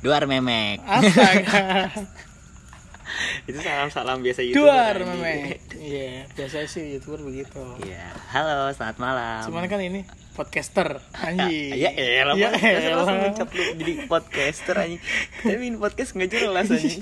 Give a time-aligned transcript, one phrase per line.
[0.00, 0.80] Duar memek.
[0.80, 1.92] Astaga.
[3.48, 4.64] Itu salam-salam biasa YouTuber.
[4.64, 5.08] Duar anjing.
[5.12, 5.60] memek.
[5.80, 7.56] Iya, biasa sih youtuber begitu.
[7.80, 8.12] Iya.
[8.32, 9.40] Halo, selamat malam.
[9.48, 10.04] Cuman kan ini
[10.36, 11.72] podcaster anjing.
[11.72, 13.00] Ya elah, ya ya elah.
[13.00, 15.00] langsung mencap lu jadi podcaster anjing.
[15.40, 17.00] Tapi ini podcast nggak jelas anjing.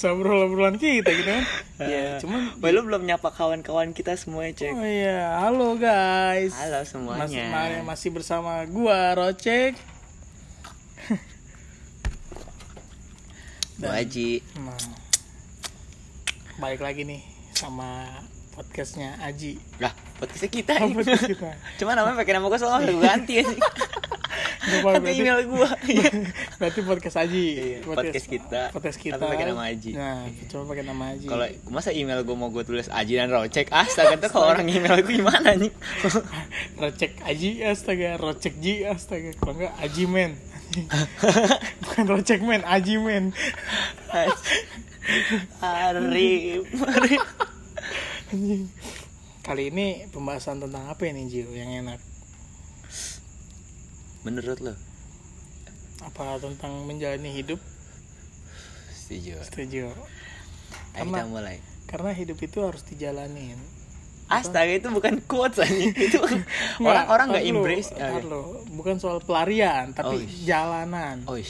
[0.00, 1.44] Obrolan-obrolan kita gitu kan.
[1.76, 4.72] Ya, cuman Wah, lu belum nyapa kawan-kawan kita semua, Cek.
[4.72, 6.56] Oh iya, halo guys.
[6.56, 7.80] Halo semuanya.
[7.84, 9.97] masih bersama gua Rocek.
[13.78, 14.42] Bu Aji.
[14.58, 14.74] Nah,
[16.58, 17.22] balik lagi nih
[17.54, 18.02] sama
[18.50, 19.62] podcastnya Aji.
[19.78, 21.50] Lah, podcastnya kita Oh, podcast kita.
[21.78, 25.70] Cuma namanya pakai nama gua soalnya gue ganti apa-apa, Ganti berarti- email gua.
[26.58, 27.46] Berarti podcast Aji.
[27.54, 28.60] Iya, podcast kita.
[28.68, 29.14] Podcast kita.
[29.16, 29.90] Tapi pakai nama Aji.
[29.94, 31.26] Nah, coba pakai nama Aji.
[31.26, 34.98] Kalau masa email gue mau gue tulis Aji dan Rocek, astaga tuh kalau orang email
[34.98, 35.70] gue gimana nih?
[36.76, 39.30] Rocek Aji astaga, Rocek Ji astaga.
[39.38, 40.34] Kalau enggak Aji Men.
[41.82, 43.32] Bukan Rocek Men, Aji Men.
[45.64, 46.64] Arif.
[49.40, 52.00] Kali ini pembahasan tentang apa ini Jiu yang enak?
[54.28, 54.74] Menurut lo?
[56.04, 57.56] Apa tentang menjalani hidup?
[58.92, 59.40] Setuju.
[59.40, 59.88] Setuju.
[60.92, 61.56] Karena- kita mulai.
[61.88, 63.56] Karena hidup itu harus dijalanin.
[64.28, 65.72] Astaga itu bukan quotes aja.
[66.08, 66.20] Itu
[66.78, 67.90] orang-orang nggak embrace.
[67.90, 68.60] tar dulu.
[68.76, 71.24] Bukan soal pelarian, tapi Oh, jalanan.
[71.24, 71.40] Oh,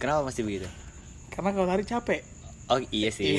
[0.00, 0.68] kenapa masih begitu?
[1.28, 2.24] Karena kalau lari capek.
[2.66, 3.38] Oh iya sih,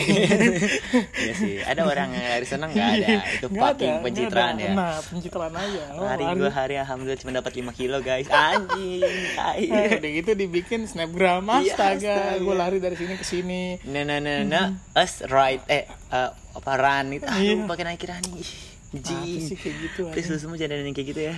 [1.20, 1.59] iya sih.
[1.59, 3.08] Ada orang yang lari senang nggak ada.
[3.28, 4.72] Itu Nggak fucking ada, pencitraan ya.
[4.72, 5.83] Nah, pencitraan aja.
[5.94, 6.39] Oh, Lari lari.
[6.39, 8.28] dua hari alhamdulillah cuma dapat 5 kilo guys.
[8.28, 9.03] Anjing.
[9.36, 9.67] tai.
[9.78, 12.39] Eh, udah gitu dibikin snapgram Iya, astaga, astaga.
[12.39, 13.64] gue lari dari sini ke sini.
[13.83, 17.28] Nah nah nah nah, us right eh eh, apa run itu.
[17.28, 17.67] Aduh, Iya.
[17.67, 18.39] pakai naik kirani.
[18.89, 19.43] Anjing.
[19.43, 21.35] sih kayak gitu Please lu semua jangan ada yang kayak gitu ya.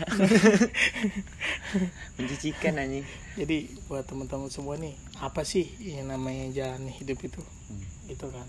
[2.16, 3.06] Menjijikan anjing.
[3.36, 7.42] Jadi buat teman-teman semua nih, apa sih yang namanya jalan hidup itu?
[7.42, 7.82] Hmm.
[8.06, 8.46] Gitu kan.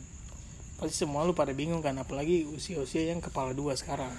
[0.77, 4.11] Pasti semua lu pada bingung kan, apalagi usia-usia yang kepala dua sekarang.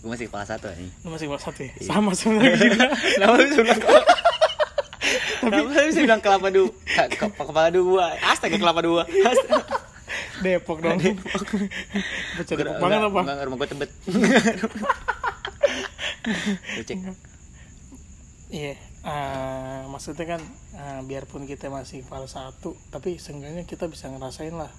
[0.00, 0.90] Gue masih kepala satu anjing.
[1.00, 1.72] Lu masih kelas satu ya?
[1.72, 1.88] Iya.
[1.88, 2.86] Sama sebenarnya kita.
[3.16, 4.04] Kenapa bisa bilang kelapa?
[5.40, 6.70] Kenapa bisa bilang kelapa dua?
[6.84, 8.04] Ke, ke- kepala dua.
[8.20, 9.02] Astaga kelapa dua.
[9.06, 9.62] Astaga.
[10.42, 10.98] Depok dong.
[12.36, 13.20] Baca Depok banget apa?
[13.22, 13.90] Enggak, rumah gue tebet.
[16.82, 16.98] Cek.
[18.52, 20.40] Iya, eh, maksudnya kan
[20.74, 24.70] eh, biarpun kita masih kepala satu, tapi seenggaknya kita bisa ngerasain lah.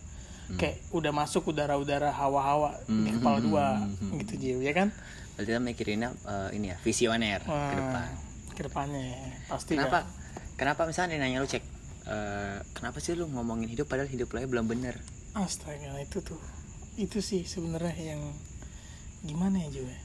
[0.53, 4.17] Kayak udah masuk udara-udara hawa-hawa di Hmm, kepala hmm, dua, hmm, hmm.
[4.21, 4.93] gitu Jiu, ya kan?
[5.33, 8.07] Berarti kita mikirinnya eh, ini ya, visioner ke Eh, depan.
[8.53, 9.03] Ke depannya
[9.49, 9.89] pasti Kenapa?
[9.89, 10.03] kan.
[10.53, 11.63] Kenapa misalnya nanya lu cek?
[12.03, 14.99] eh, kenapa sih lu ngomongin hidup padahal hidup lu belum bener?
[15.33, 16.37] Astaga, itu tuh,
[16.95, 18.21] itu sih sebenarnya yang
[19.25, 19.85] gimana ya Jiu?
[19.85, 19.99] ya?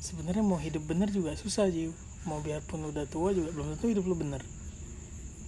[0.00, 1.92] Sebenarnya mau hidup bener juga susah Jiu.
[2.24, 4.42] Mau biarpun udah tua juga belum tentu hidup lu bener,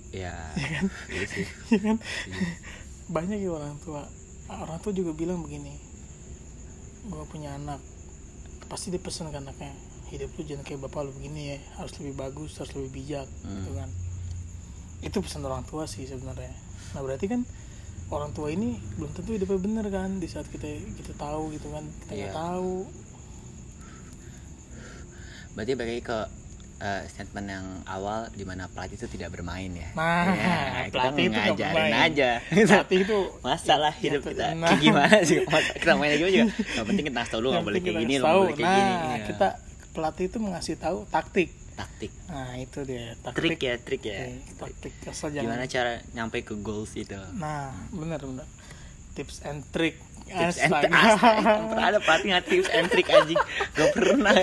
[0.09, 0.33] Ya,
[1.13, 1.45] iya sih.
[1.69, 1.97] ya kan?
[2.01, 2.49] Iya.
[3.09, 4.05] banyak ya orang tua
[4.49, 5.73] orang tua juga bilang begini
[7.09, 7.81] gue punya anak
[8.69, 9.73] pasti dia pesen ke anaknya
[10.09, 13.53] hidup lu jangan kayak bapak lu begini ya harus lebih bagus harus lebih bijak Hmm.
[13.55, 13.89] gitu kan
[15.01, 16.53] itu pesan orang tua sih sebenarnya
[16.93, 17.49] nah berarti kan
[18.09, 20.65] orang tua ini belum tentu hidupnya bener kan di saat kita
[20.95, 22.35] kita tahu gitu kan kita nggak Iya.
[22.35, 22.75] tahu
[25.51, 26.19] Berarti lagi ke
[26.79, 29.91] eh, statement yang awal di mana pelatih itu tidak bermain ya.
[29.93, 30.55] Nah, Ya,
[30.87, 32.31] kita pelatih itu nggak ngajarin aja.
[32.47, 34.71] pelatih itu Masalah Ya, hidup kita nah.
[34.71, 35.39] kayak gimana sih?
[35.51, 36.45] Masa kita mainnya gimana juga?
[36.55, 38.39] Yang penting kita tau lu nggak boleh kayak kita gini, nggak tahu.
[38.41, 38.95] boleh kayak nah gini.
[39.11, 39.27] Iya.
[39.27, 39.49] kita
[39.91, 44.19] pelatih itu mengasih tahu taktik taktik, nah itu dia taktik trik ya, trik ya.
[44.27, 47.15] Eh, taktik asal jangan Gimana cara nyampe ke goals itu?
[47.39, 48.51] Nah, benar benar.
[49.15, 49.95] Tips and trick.
[50.27, 51.79] Tips and Astaga.
[51.79, 53.39] ada nggak tips and trick anjing.
[53.79, 54.35] Gak pernah.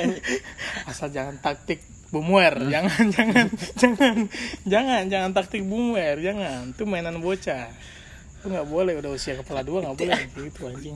[0.88, 2.56] Asal jangan taktik bumwer.
[2.72, 3.48] Jangan jangan
[3.78, 4.16] jangan
[4.64, 6.18] jangan jangan taktik bumwer.
[6.24, 6.72] Jangan.
[6.72, 7.70] Itu mainan bocah.
[8.40, 10.96] Itu nggak boleh udah usia kepala dua nggak boleh gitu anjing.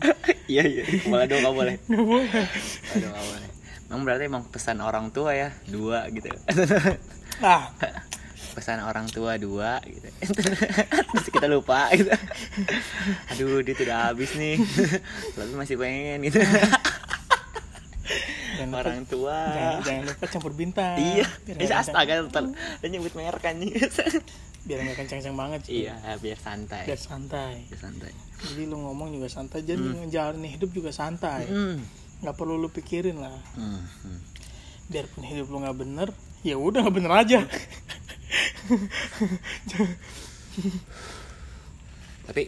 [0.50, 1.76] Iya iya, kepala dua nggak boleh.
[1.86, 2.46] Nggak boleh.
[2.96, 3.59] Aduh nggak boleh.
[3.90, 6.30] Emang berarti emang pesan orang tua ya dua gitu.
[7.40, 7.72] Ah,
[8.52, 12.12] pesan orang tua dua gitu terus kita lupa gitu
[13.32, 14.60] aduh dia udah habis nih
[15.32, 16.44] tapi masih pengen gitu
[18.60, 21.00] jangan lupa, orang tua jangan, jangan lupa campur bintang.
[21.00, 21.24] iya
[21.56, 23.56] bisa astaga total dan nyebut merek kan
[24.68, 25.60] biar nggak kencang-kencang banget.
[25.64, 25.88] cuy.
[25.88, 27.64] iya biar santai Biar santai.
[27.72, 29.68] biar santai Jadi lu ngomong juga santai.
[29.68, 31.44] Jadi ngejalanin hidup juga santai.
[31.48, 31.80] hmm.
[32.20, 33.36] Nggak perlu lu pikirin lah.
[33.56, 33.84] Hmm.
[34.04, 34.20] hmm.
[34.90, 36.10] biarpun hidup lu nggak bener
[36.42, 37.40] ya udah nggak bener aja
[42.30, 42.44] tapi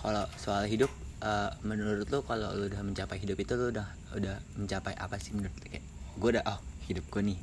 [0.00, 0.88] kalau soal hidup
[1.20, 5.36] eh, menurut lu kalau lu udah mencapai hidup itu lu udah udah mencapai apa sih
[5.36, 5.84] menurut lu kayak
[6.16, 6.58] gue udah oh
[6.88, 7.38] hidup gue nih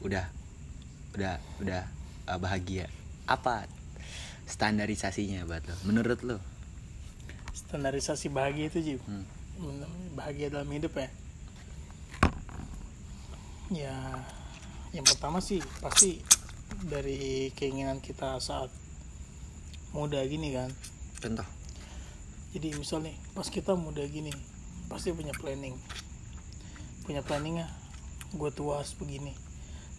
[0.00, 0.24] udah
[1.14, 1.82] udah udah
[2.32, 2.88] uh, bahagia
[3.28, 3.68] apa
[4.48, 6.38] standarisasinya buat lo menurut lo
[7.52, 9.26] standarisasi bahagia itu Jiu Hmm.
[10.14, 11.08] Bahagia dalam hidup ya?
[13.74, 13.96] Ya
[14.94, 16.22] yang pertama sih pasti
[16.86, 18.70] dari keinginan kita saat
[19.90, 20.70] muda gini kan?
[21.18, 21.46] Contoh.
[22.54, 24.30] Jadi misal nih pas kita muda gini
[24.86, 25.74] pasti punya planning.
[27.02, 27.66] Punya planningnya
[28.34, 29.30] gue tua harus begini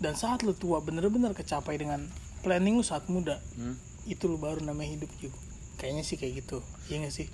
[0.03, 2.03] dan saat lu tua bener-bener kecapai dengan
[2.43, 3.79] planning lu saat muda Hmm?
[4.05, 5.39] itu lu baru namanya hidup juga.
[5.79, 6.57] Kayaknya sih kayak gitu.
[6.91, 7.27] Iya gak sih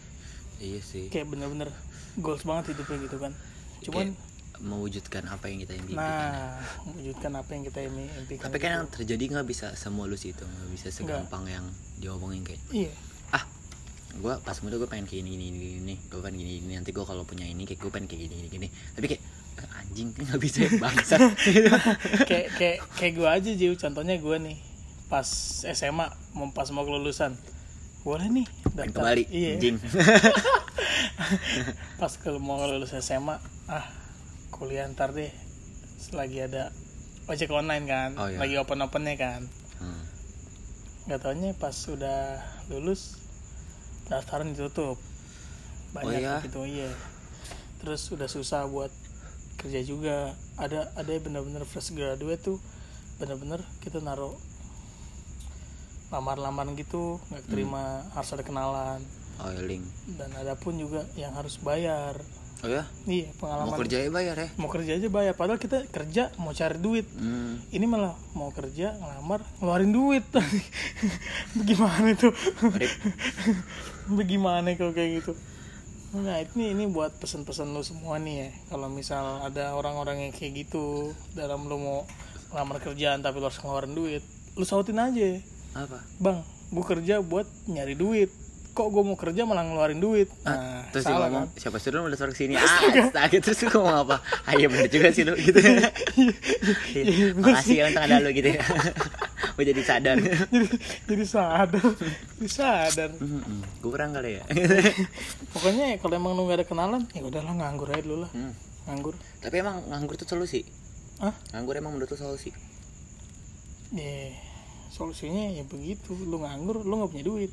[0.62, 1.10] iya sih.
[1.10, 1.70] Kayak bener-bener
[2.22, 3.34] goals banget hidupnya gitu kan.
[3.82, 4.30] Cuman Kayak
[4.62, 5.98] mewujudkan apa yang kita impikan.
[5.98, 8.76] Nah mewujudkan apa yang kita impikan tapi kan gitu.
[8.78, 11.66] yang terjadi nggak bisa semulus itu nggak bisa segampang yang
[11.98, 12.94] diomongin kayak iya.
[13.34, 13.42] Ah
[14.14, 15.96] gue pas muda gue pengen kayak gini gini gini, gini.
[15.98, 18.50] gue pengen gini gini nanti gue kalau punya ini kayak gue pengen kayak gini gini,
[18.54, 18.68] gini.
[18.94, 19.24] tapi kayak
[19.58, 21.16] "Eh, anjing nggak bisa bangsa
[22.30, 23.74] kayak kayak kayak gue aja Jiu.
[23.74, 24.58] Contohnya gue nih
[25.10, 25.26] pas
[25.74, 26.06] SMA
[26.38, 27.34] mau pas mau kelulusan.
[28.06, 29.58] Boleh nih daftar kembali iya.
[29.58, 29.78] anjing.
[32.00, 33.36] Pas ke mau lulus SMA
[33.68, 33.86] ah
[34.52, 35.32] kuliah ntar deh
[36.12, 36.74] lagi ada
[37.30, 38.38] ojek online kan Oh, iya.
[38.42, 39.42] lagi open opennya kan.
[39.82, 40.04] Hmm.
[41.02, 42.38] nggak taunya pas sudah
[42.70, 43.18] lulus
[44.06, 45.02] daftaran ditutup.
[45.92, 46.36] Banyak Oh, iya?
[46.46, 46.90] gitu iya.
[47.82, 48.94] Terus udah susah buat
[49.58, 50.38] kerja juga.
[50.62, 52.58] Ada ada bener-bener fresh graduate tuh
[53.18, 54.34] bener-bener kita naruh
[56.12, 59.00] lamar-lamar gitu nggak terima harus ada kenalan.
[59.42, 59.82] Oh ya link
[60.20, 62.20] dan ada pun juga yang harus bayar.
[62.62, 62.86] Oh ya?
[63.10, 64.50] Iya mau pengalaman kerja ya bayar ya?
[64.62, 65.34] Mau kerja aja bayar.
[65.34, 67.10] Padahal kita kerja mau cari duit.
[67.18, 67.58] Hmm.
[67.74, 70.26] ini malah mau kerja ngelamar ngeluarin duit.
[71.58, 72.30] Bagaimana itu?
[74.20, 75.34] Bagaimana kalau kayak gitu?
[76.12, 78.50] Nah ini ini buat pesan-pesan lu semua nih ya.
[78.70, 82.06] Kalau misal ada orang-orang yang kayak gitu dalam lu mau
[82.52, 84.24] ngelamar kerjaan tapi lu harus ngeluarin duit
[84.60, 85.40] lu sautin aja
[85.74, 86.00] apa?
[86.18, 88.32] Bang gue kerja buat nyari duit.
[88.72, 90.32] Kok gue mau kerja malah ngeluarin duit?
[90.48, 91.60] Nah terus salah ngomong kan?
[91.60, 92.64] Siapa suruh udah suruh ke sini ah
[93.04, 94.24] astaga terus gue ngomong apa?
[94.48, 95.60] Ah iya bener juga sih lu gitu.
[95.60, 95.92] Iya,
[96.96, 98.64] Iya, bener makasih ya untuk ada lu gitu ya.
[99.52, 100.16] Gue jadi sadar.
[100.16, 100.68] Jadi
[101.12, 101.84] jadi sadar
[102.40, 103.10] jadi sadar.
[103.84, 104.44] Gue kurang kali ya.
[105.54, 108.32] Pokoknya ya, kalau emang lu gak ada kenalan ya udahlah nganggur aja dulu lah.
[108.32, 108.56] Hmm.
[108.88, 109.14] nganggur.
[109.44, 110.64] Tapi emang nganggur tuh solusi?
[111.20, 112.56] Ah nganggur emang menurut lu solusi?
[113.92, 114.32] Ya
[114.92, 116.12] solusinya ya begitu.
[116.28, 117.52] Lu nganggur lu nggak punya duit.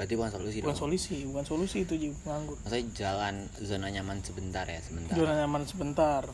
[0.00, 0.80] Berarti bukan solusi bukan dong.
[0.80, 2.56] solusi bukan solusi itu juga nganggur.
[2.64, 5.12] Maksudnya jalan zona nyaman sebentar ya sebentar.
[5.12, 6.24] Zona nyaman sebentar.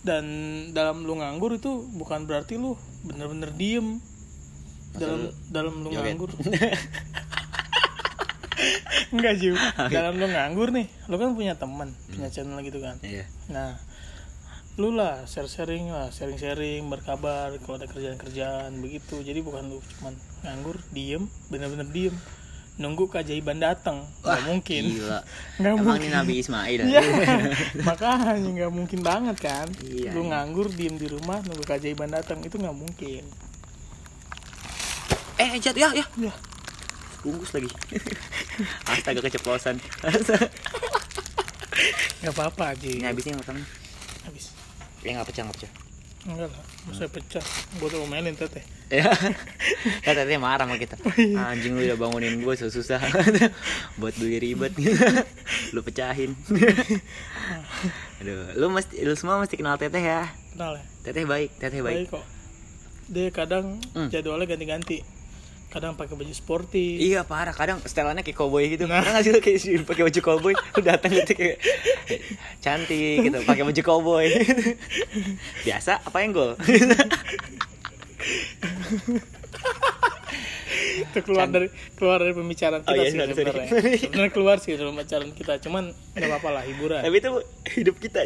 [0.00, 0.24] Dan
[0.72, 4.00] dalam lu nganggur itu bukan berarti lu bener-bener diem.
[4.96, 6.16] Dalam dalam lu joget?
[6.16, 6.32] nganggur.
[9.10, 9.58] Enggak Jiu
[9.90, 12.96] dalam lu nganggur nih lu kan punya teman punya channel gitu kan.
[13.02, 13.26] Iya.
[13.50, 13.74] Nah,
[14.80, 19.20] lu lah share-sharing lah, sharing-sharing, berkabar kalau ada kerjaan-kerjaan begitu.
[19.20, 22.16] Jadi bukan lu cuman nganggur, diem, bener-bener diem,
[22.76, 24.08] nunggu keajaiban datang.
[24.20, 24.82] Nggak mungkin.
[24.90, 25.20] gila
[25.60, 26.00] Nggak emang mungkin.
[26.00, 27.00] ini Nabi Ismail Iya,
[27.84, 29.68] makanya nggak mungkin banget kan.
[29.78, 30.28] Iya, lu iya.
[30.32, 33.24] nganggur, diem di rumah, nunggu keajaiban datang itu nggak mungkin.
[35.36, 36.32] eh jatuh ya ya Ya,
[37.20, 37.68] bungkus lagi
[38.92, 39.80] astaga keceplosan
[42.20, 42.84] nggak apa-apa aja.
[42.86, 43.64] ini habisnya yang pertama
[44.20, 44.52] Habis.
[45.00, 45.72] Ya nggak pecah nggak pecah
[46.20, 47.40] Enggak lah, masa pecah.
[47.80, 48.60] Gue tuh omelin teteh.
[48.92, 49.08] ya
[50.04, 51.00] kan tadi marah sama kita
[51.40, 53.00] anjing lu udah bangunin gue susah
[54.02, 54.74] buat beli ribet
[55.74, 56.36] lu pecahin
[58.20, 60.84] aduh lu mesti lu semua mesti kenal teteh ya Kenal ya?
[61.02, 62.24] teteh baik teteh Baik baik kok.
[63.08, 64.06] Dia kadang Hmm.
[64.06, 65.00] jadwalnya ganti-ganti.
[65.70, 66.98] Kadang pakai baju sporty.
[66.98, 68.90] Iya parah, kadang setelannya kayak cowboy gitu.
[68.90, 69.06] Nah.
[69.06, 71.56] Nggak sih lu kayak pakai baju cowboy, lu datang gitu kayak
[72.58, 74.26] cantik gitu, pakai baju cowboy.
[75.66, 76.58] Biasa apa yang gol?
[81.00, 83.96] itu keluar dari keluar dari pembicaraan kita Oh, iya, sih sorry, sorry.
[83.98, 85.84] sebenarnya keluar sih dari pembicaraan kita cuman
[86.14, 87.30] nggak apa-apa lah hiburan Tapi itu
[87.80, 88.20] hidup kita.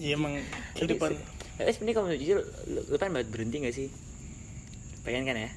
[0.00, 0.40] iya emang
[0.74, 1.14] kehidupan
[1.60, 3.88] Tapi sebenarnya kalau jujur, lu, lu kan buat berhenti gak sih?
[5.04, 5.50] Pengen kan ya?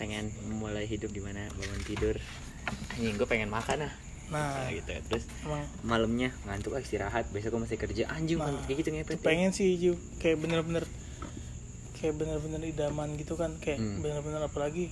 [0.00, 2.16] Pengen mulai hidup di mana bangun tidur.
[2.90, 3.92] Anjing, gue pengen makan ah.
[4.30, 4.94] nah Nah, gitu.
[5.10, 8.08] Terus emang malamnya ngantuk ah, istirahat, besok gue masih kerja.
[8.08, 9.18] Anjing, Nah, kayak gitu ngepet.
[9.20, 10.86] pengen sih Ju kayak bener-bener
[11.92, 14.00] kayak bener-bener idaman gitu kan kayak Hmm.
[14.00, 14.88] bener-bener apalagi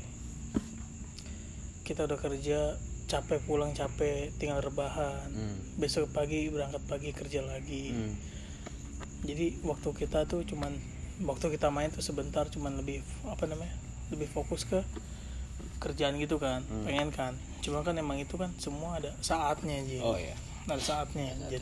[1.82, 5.56] kita udah kerja capek pulang capek tinggal rebahan Hmm.
[5.78, 8.12] besok pagi berangkat pagi kerja lagi Hmm.
[9.24, 10.76] jadi waktu kita tuh cuman
[11.22, 13.72] waktu kita main tuh sebentar cuman lebih apa namanya
[14.08, 14.80] lebih fokus ke
[15.78, 16.84] kerjaan gitu kan Hmm.
[16.84, 17.32] pengen kan.
[17.58, 20.34] Cuma kan emang itu kan semua ada saatnya aja Oh iya.
[20.66, 21.60] ada saatnya jadi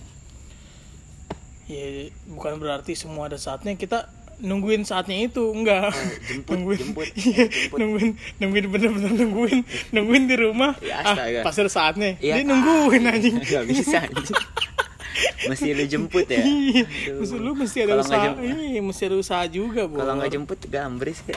[1.66, 1.84] ya
[2.28, 3.74] bukan berarti semua ada saatnya.
[3.74, 5.90] Kita nungguin saatnya itu enggak.
[5.90, 6.78] Oh, jemput, nungguin.
[6.78, 7.78] jemput, iya, jemput.
[7.80, 9.60] nungguin nungguin bener-bener nungguin.
[9.94, 10.72] Nungguin di rumah.
[10.78, 12.14] Ya, ah pas ada saatnya.
[12.20, 13.36] Iya, dia nungguin ah, anjing.
[13.40, 14.38] Nggak bisa anjing.
[15.46, 17.16] Mesti lu jemput ya Iya, Aduh.
[17.18, 19.96] maksud lu mesti ada nggak usaha, jem- iya, mesti ada usaha juga, bu.
[19.96, 21.36] kalau nggak jemput gambris ya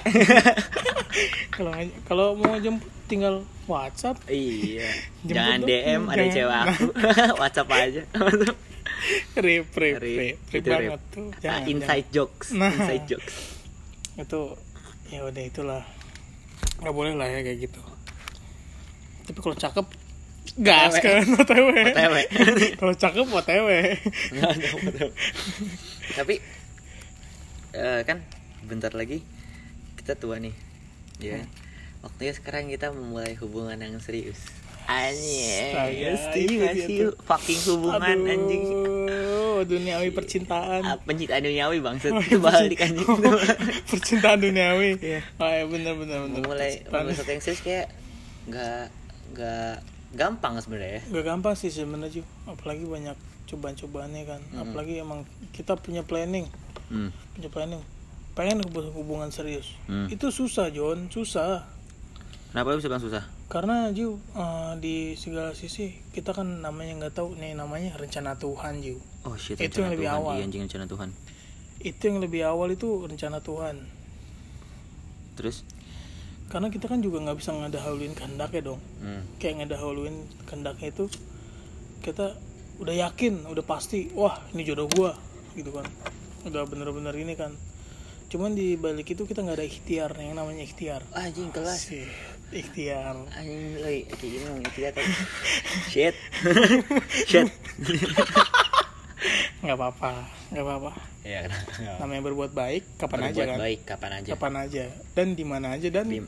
[1.56, 1.72] kalau
[2.04, 4.18] kalau mau jemput tinggal WhatsApp.
[4.28, 4.90] iya
[5.22, 5.68] Jemput jangan dong.
[5.68, 6.32] DM ada Jangan.
[6.32, 6.84] cewek aku
[7.42, 8.02] WhatsApp aja
[9.34, 11.32] Rip, rip, Rip, rip, banget tuh.
[11.32, 12.68] Ah, Jangan, inside jokes Nah.
[12.70, 13.36] inside jokes
[14.12, 14.22] jangan.
[14.22, 14.42] Itu
[15.08, 15.84] ya udah itulah.
[16.78, 17.80] Nggak boleh lah ya kayak gitu.
[19.24, 19.86] Tapi kalau cakep
[20.56, 21.68] gas kan OTW.
[21.92, 22.16] OTW.
[22.80, 23.70] kalau cakep OTW.
[26.12, 26.36] Tapi
[27.72, 28.18] eh, kan
[28.62, 29.22] bentar lagi
[29.96, 30.54] kita tua nih
[31.20, 31.48] ya Hmm.
[32.02, 34.40] waktunya sekarang kita memulai hubungan yang serius
[34.86, 35.76] anjing
[36.16, 37.14] setuju itu gak dia sih tuh.
[37.22, 38.64] fucking hubungan Aduh, anjing
[39.62, 40.82] duniawi percintaan.
[40.82, 43.06] Ah, pencipta duniawi bangsat Oh, itu balik anjing
[43.92, 44.96] percintaan duniawi.
[44.98, 45.20] Iya.
[45.36, 45.94] Oh, ya benar.
[45.94, 46.32] memulai
[46.80, 46.90] Percintaan.
[46.96, 47.88] memulai sesuatu yang serius kayak
[48.48, 48.86] nggak
[49.30, 49.76] nggak
[50.12, 52.24] gampang sebenarnya ya Gak gampang sih sebenarnya Ju.
[52.46, 53.14] apalagi banyak
[53.46, 54.62] cobaan-cobaannya kan Mm-mm.
[54.64, 56.46] apalagi emang kita punya planning
[56.88, 57.10] hmm.
[57.34, 57.82] punya planning
[58.34, 58.62] pengen
[58.94, 60.06] hubungan serius Hmm.
[60.08, 61.66] itu susah John susah
[62.50, 67.34] kenapa bisa bilang susah karena Ju eh, di segala sisi kita kan namanya nggak tahu
[67.36, 70.18] nih namanya rencana Tuhan Ju oh shit Itu yang lebih Tuhan.
[70.20, 70.34] awal.
[70.36, 71.10] iya anjing rencana Tuhan
[71.80, 73.76] itu yang lebih awal itu rencana Tuhan
[75.34, 75.64] terus
[76.50, 78.82] karena kita kan juga nggak bisa ngedahuluin kehendaknya dong.
[79.00, 79.22] Hmm.
[79.38, 81.06] kayak ngedahuluin kehendaknya itu
[82.02, 82.34] kita
[82.80, 85.14] udah yakin udah pasti wah ini jodoh gua
[85.54, 85.86] gitu kan.
[86.44, 87.54] Udah bener-bener ini kan.
[88.30, 91.02] Cuman di balik itu kita nggak ada ikhtiar yang namanya ikhtiar.
[91.12, 91.86] Anjing kelas.
[91.86, 92.06] Sih
[92.50, 93.14] ikhtiar.
[93.32, 95.14] Anjing lagi kayak gini mau ngeliat tadi.
[95.88, 96.16] Shit.
[97.26, 97.50] Shit.
[99.60, 100.12] Nggak apa-apa
[100.50, 100.92] nggak apa-apa.
[101.22, 101.46] Ya
[102.00, 103.58] namanya berbuat baik kapan aja Berbuat kan?
[103.60, 104.30] baik kapan aja.
[104.34, 104.84] Kapan aja.
[105.14, 106.24] Dan di mana aja dan Di-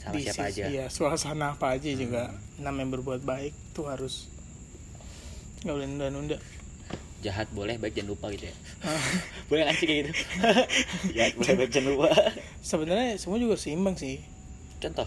[0.00, 0.64] sama di siapa sisi- aja.
[0.66, 2.32] iya, suasana apa aja juga.
[2.56, 4.26] Namanya berbuat baik tuh harus
[5.60, 6.38] nggak boleh nunda-nunda.
[7.20, 8.54] Jahat boleh baik jangan lupa gitu ya.
[8.82, 8.96] Ah,
[9.48, 10.12] boleh nggak sih kayak gitu?
[11.16, 12.08] Jahat boleh baik jangan lupa.
[12.60, 14.24] Sebenarnya semua juga seimbang sih.
[14.78, 15.04] Contoh?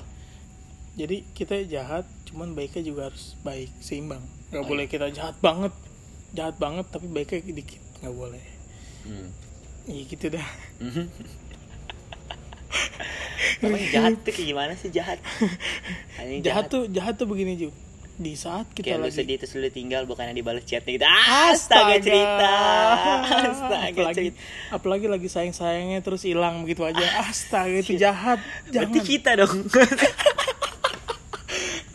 [0.93, 4.21] Jadi kita jahat cuman baiknya juga harus baik seimbang.
[4.49, 5.73] Nggak Oh, boleh kita jahat banget.
[6.31, 7.81] Jahat banget tapi baiknya dikit.
[7.99, 8.43] Nggak boleh.
[9.03, 9.27] Hmm.
[9.83, 10.47] iya gitu dah
[13.63, 14.89] Emang jahat tuh kayak gimana sih?
[14.91, 15.19] Jahat.
[16.19, 17.75] Anjing jahat tuh jahat tuh begini juga
[18.13, 21.05] di saat kita kayak lu lagi sedih terus lu tinggal bukannya dibalas chatnya gitu.
[21.09, 22.53] Astaga cerita.
[23.49, 24.37] Astaga apalagi cerita.
[24.69, 27.01] apalagi lagi sayang sayangnya terus hilang begitu aja.
[27.25, 28.37] Astaga itu jahat.
[28.69, 29.09] Berarti jangan.
[29.09, 29.57] kita dong.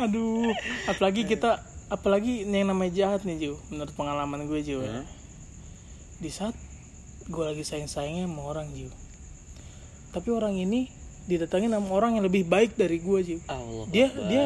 [0.02, 0.50] Aduh.
[0.90, 3.52] Apalagi kita apalagi yang namanya jahat nih Ju.
[3.70, 5.02] Menurut pengalaman gue Ju ya.
[5.02, 5.06] Hmm.
[6.18, 6.58] di saat
[7.30, 8.90] gue lagi sayang sayangnya sama orang Ju
[10.12, 10.88] tapi orang ini
[11.28, 14.28] didatangin sama orang yang lebih baik dari gue Allah dia Akbar.
[14.32, 14.44] dia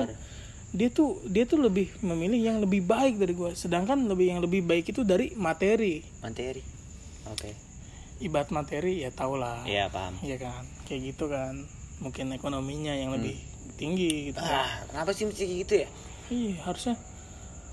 [0.72, 4.64] dia tuh dia tuh lebih memilih yang lebih baik dari gue sedangkan lebih yang lebih
[4.64, 6.00] baik itu dari materi.
[6.24, 6.64] Materi?
[7.28, 7.52] Oke.
[8.24, 9.62] Ibarat materi ya tau lah.
[9.68, 10.16] Iya paham.
[10.24, 10.64] Iya kan?
[10.88, 11.54] Kayak gitu kan.
[12.00, 13.36] Mungkin ekonominya yang lebih
[13.76, 14.64] tinggi gitu kan.
[14.64, 15.88] ah kenapa sih mesti gitu ya?
[16.32, 16.96] Iya harusnya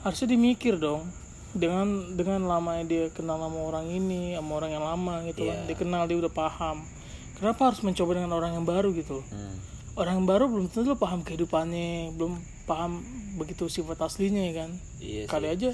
[0.03, 1.07] harusnya dimikir dong.
[1.55, 5.65] Dengan dengan lamanya dia kenal sama orang ini sama orang yang lama gitu kan.
[5.65, 5.65] Iya.
[5.71, 6.83] dia kenal dia udah paham
[7.39, 9.55] kenapa harus mencoba dengan orang yang baru gitu hmm.
[9.95, 13.01] orang yang baru belum tentu lo paham kehidupannya belum paham
[13.35, 15.29] begitu sifat aslinya ya kan iya sih.
[15.31, 15.69] kali aja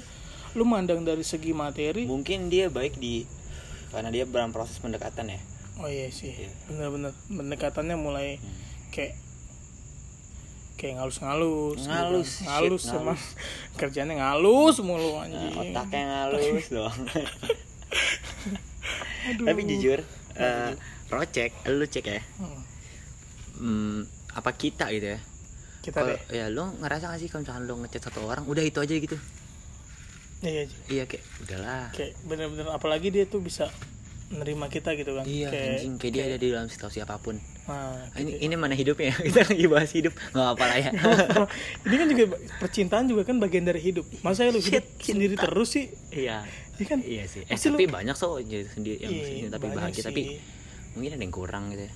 [0.54, 3.26] lu mandang dari segi materi mungkin dia baik di
[3.90, 5.40] karena dia dalam proses pendekatan ya
[5.76, 6.50] oh iya sih Iya.
[6.66, 8.54] bener-bener pendekatannya mulai Hmm.
[8.90, 9.12] kayak
[10.76, 11.92] kayak ngalus-ngalus gitu kan.
[12.04, 13.24] Ngalus, shit, ngalus sama ngalus.
[13.76, 17.00] kerjanya ngalus mulu Nah, anjing otaknya ngalus doang
[19.36, 20.00] tapi jujur
[20.36, 20.70] eh,
[21.08, 22.20] rocek lu cek ya.
[22.36, 22.60] Hmm,
[23.56, 23.96] hmm,
[24.32, 25.20] apa kita gitu ya?
[25.80, 26.20] Kita kalau deh.
[26.32, 29.16] ya lu ngerasa gak sih kalau misalkan lu ngechat satu orang udah itu aja gitu?
[30.38, 31.88] Iya iya kayak udahlah.
[31.90, 33.70] Kayak bener-bener apalagi dia tuh bisa
[34.28, 35.24] menerima kita gitu kan.
[35.24, 37.38] Iya kayak, anjing kayak dia ada di dalam situasi apa pun.
[37.66, 39.10] Nah, Ah, ini ini mana hidupnya?
[39.26, 40.14] Kita lagi bahas hidup.
[40.30, 40.90] Nggak apa lah ya.
[41.86, 42.24] Ini kan juga
[42.58, 44.06] percintaan juga kan bagian dari hidup.
[44.22, 45.90] Masa lu hidup Shit, sendiri terus sih?
[46.10, 46.46] Iya.
[46.76, 46.98] Iya kan?
[47.00, 47.42] Iya sih.
[47.42, 50.04] Eh lu- tapi banyak so jadi sendiri yang Iya, sendiri tapi bahagia sih.
[50.04, 50.22] tapi
[50.96, 51.92] mungkin ada yang kurang gitu ya.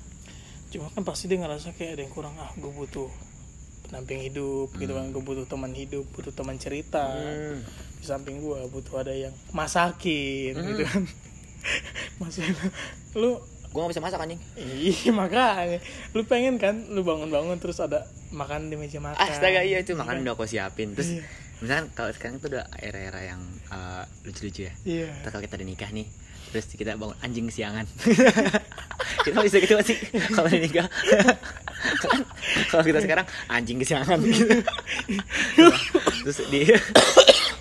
[0.71, 3.09] Cuma kan pasti dia ngerasa kayak ada yang kurang ah gue butuh
[3.83, 5.09] pendamping hidup gitu kan.
[5.09, 7.59] Gue butuh teman hidup butuh teman cerita Hmm.
[7.97, 10.69] di samping gue butuh ada yang masakin Hmm.
[10.69, 11.02] gitu kan.
[12.21, 12.54] Masakin
[13.14, 13.37] lu
[13.69, 14.40] gua nggak bisa masak anjing.
[14.57, 15.78] Iya makanya.
[16.11, 19.16] Lu pengen kan lu bangun-bangun terus ada makan di meja makan.
[19.16, 20.92] Astaga iya itu makan udah aku siapin.
[20.92, 21.23] Terus Iya.
[21.61, 24.75] misalkan kalau sekarang tuh udah era-era yang eh, lucu-lucu ya.
[24.83, 25.09] Iya.
[25.21, 26.09] Ntar kalau kita udah nikah nih
[26.50, 27.87] terus kita bangun anjing kesiangan
[29.22, 29.96] kita bisa gitu masih
[30.30, 30.86] kalau nikah
[31.98, 32.20] kan
[32.68, 34.56] kalau kita sekarang anjing kesiangan gitu.
[36.22, 36.60] terus di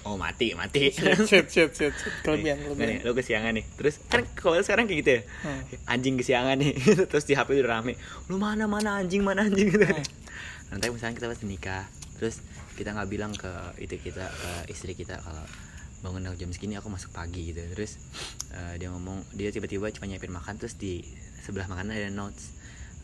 [0.03, 1.93] oh mati mati Shit, shit, shit, shit.
[2.21, 3.03] Kelebihan, kelebihan.
[3.03, 5.61] lo kesiangan nih terus kan kalau sekarang kayak gitu ya Hmm.
[5.87, 6.73] anjing kesiangan nih
[7.09, 7.93] terus di HP udah rame
[8.27, 10.03] lu mana mana anjing mana anjing gitu Hmm.
[10.69, 11.83] nanti misalnya kita pas nikah
[12.15, 12.43] terus
[12.75, 13.49] kita nggak bilang ke
[13.79, 15.43] itu kita ke istri kita kalau
[15.99, 17.99] bangun jam segini aku masuk pagi gitu terus
[18.51, 21.03] eh, dia ngomong dia tiba-tiba cuma nyiapin makan terus di
[21.41, 22.53] sebelah makanan ada notes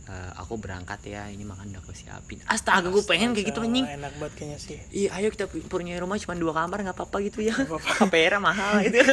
[0.05, 3.83] eh, aku berangkat ya ini makan udah aku siapin astaga gue pengen kayak gitu anjing
[3.83, 4.77] Enak banget kayaknya sih.
[4.91, 7.55] Iya, ayo kita punya rumah cuma dua kamar nggak apa-apa gitu ya.
[7.97, 9.01] KPR mahal gitu.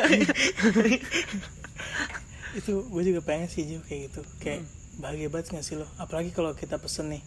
[2.52, 4.20] Itu gue juga pengen sih Ju kayak gitu.
[4.38, 5.00] Kayak Hmm.
[5.00, 5.88] bahagia banget gak sih lo?
[5.96, 7.22] Apalagi kalau kita pesen nih.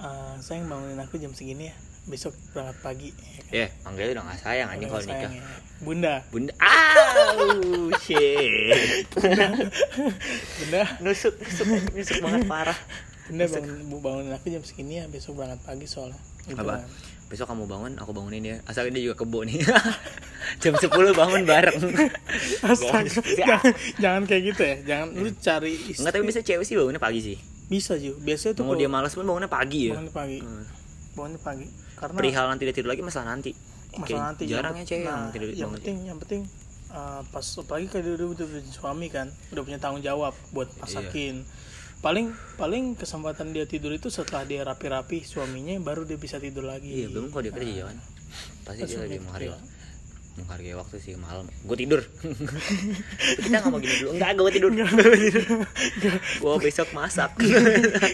[0.00, 1.76] eh sayang bangunin aku jam segini ya.
[2.10, 3.08] Besok berangkat pagi.
[3.14, 3.52] Ya kan?
[3.52, 5.30] Ya, manggilnya udah nggak sayang anjing kalau nikah.
[5.30, 5.42] ya.
[5.80, 6.14] Bunda.
[6.28, 7.32] Bunda, ah,
[8.02, 9.06] shit.
[9.14, 10.82] Bunda.
[11.00, 12.78] nusuk, nusuk, nusuk banget parah.
[13.30, 15.04] Bunda bangun, bangunin aku jam segini ya.
[15.06, 16.18] Besok berangkat pagi soalnya.
[16.44, 16.82] Gitu Apa?
[16.82, 16.90] kan.
[17.30, 18.56] Besok kamu bangun, aku bangunin dia.
[18.66, 19.62] Asal dia juga kebo nih.
[20.62, 21.78] Jam 10 bangun bareng.
[22.66, 23.46] Astaga, Ya.
[23.54, 24.76] jangan, jangan kayak gitu ya.
[24.82, 26.02] Jangan lu cari istri.
[26.02, 27.36] Enggak tapi bisa cewek sih bangunnya pagi sih.
[27.70, 28.18] Bisa Ju.
[28.18, 29.94] Biasanya tuh Mau dia malas pun bangunnya pagi ya.
[29.94, 30.38] bangunnya pagi.
[30.42, 30.64] Hmm.
[31.14, 31.66] Bangunnya pagi.
[32.00, 33.52] Karena Perihal nanti dia tidur lagi masalah nanti.
[33.90, 36.42] masalah Kayak nanti jarang ya cewek nah, yang tidur yang penting yang penting
[36.88, 40.70] uh, pas apalagi kalau dia udah, udah punya suami kan udah punya tanggung jawab buat
[40.70, 40.78] Iya.
[40.80, 41.34] masakin
[41.98, 46.88] paling paling kesempatan dia tidur itu setelah dia rapi-rapi suaminya baru dia bisa tidur lagi
[46.88, 47.96] Iya, belum kalau dia kerja kan.
[48.62, 49.58] Pasti Pas dia lagi menghargai kerja.
[50.32, 51.44] menghargai waktu sih malam.
[51.60, 52.00] Gue tidur.
[53.42, 54.10] Kita nggak mau gini dulu.
[54.14, 54.70] Enggak, gue tidur.
[56.38, 57.34] gue besok masak.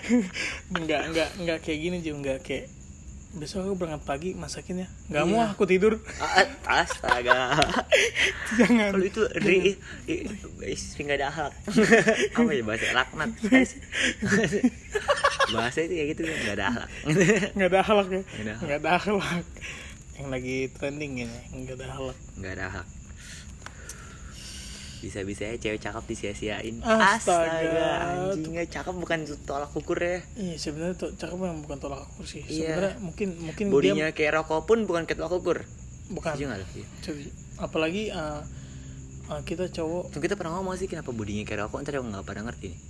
[0.73, 2.65] nggak nggak nggak kayak gini juga nggak kayak
[3.37, 5.31] besok aku berangkat pagi masakin ya nggak Iya.
[5.31, 7.53] mau aku tidur Ah, Astaga.
[8.59, 9.77] jangan Kalau itu ri,
[10.67, 11.53] istri nggak ada akhlak.
[12.35, 13.31] Apa ya bahasa laknat?
[15.55, 16.89] bahasa itu ya gitu nggak ada akhlak.
[17.55, 18.23] nggak ada halak ya
[18.57, 19.45] Nggak ada akhlak.
[20.17, 22.89] yang lagi trending ini nggak ada halak nggak ada akhlak.
[24.97, 26.81] Bisa-bisa ya cewek cakep disia-siain.
[26.81, 28.33] Astaga.
[28.33, 30.21] anjingnya cakep bukan tolak ukur ya.
[30.35, 32.75] iya sebenarnya tuh cakep yang bukan tolak ukur sih Iya.
[32.75, 35.59] sebenarnya mungkin mungkin Bodinya dia kayak rokok pun bukan kayak tolak ukur.
[36.09, 37.21] bukan Setuju?
[37.21, 37.31] Iya.
[37.59, 38.41] Apalagi uh,
[39.29, 42.41] uh, kita cowok Tuh, kita pernah ngomong sih kenapa bodinya kayak rokok ntar nggak pada
[42.43, 42.81] ngerti nih.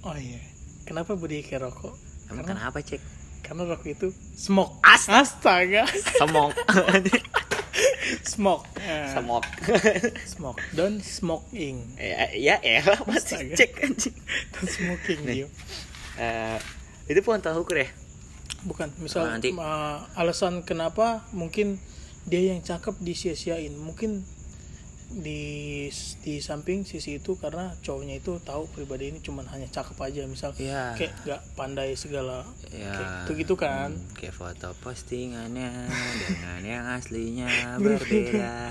[0.00, 0.40] oh iya
[0.84, 1.92] kenapa body kayak rokok
[2.26, 3.00] Emang karena kenapa cek?
[3.42, 5.84] karena rokok itu smoke As- astaga
[6.16, 6.54] Semok.
[8.32, 9.44] smoke Eh, Semok.
[10.26, 13.56] smoke don't smoking ya ya elah masih Astaga.
[13.56, 14.16] cek anjing.
[14.52, 15.34] don't smoking Nih.
[15.42, 15.48] Gio.
[16.16, 16.58] Eh,
[17.06, 17.88] itu tolak ukur ya?
[18.60, 19.56] bukan misal Oh, nanti.
[19.56, 21.80] uh, alasan kenapa mungkin
[22.24, 24.20] dia yang cakep disia-siain mungkin
[25.12, 30.22] di di samping sisi itu karena cowoknya itu tahu pribadi ini cuman hanya cakep aja
[30.24, 30.94] misal Iya.
[30.94, 32.94] kayak nggak pandai segala Ya.
[32.94, 35.90] kayak itu gitu kan Hmm, kayak foto postingannya
[36.22, 38.54] dengan yang aslinya berbeda.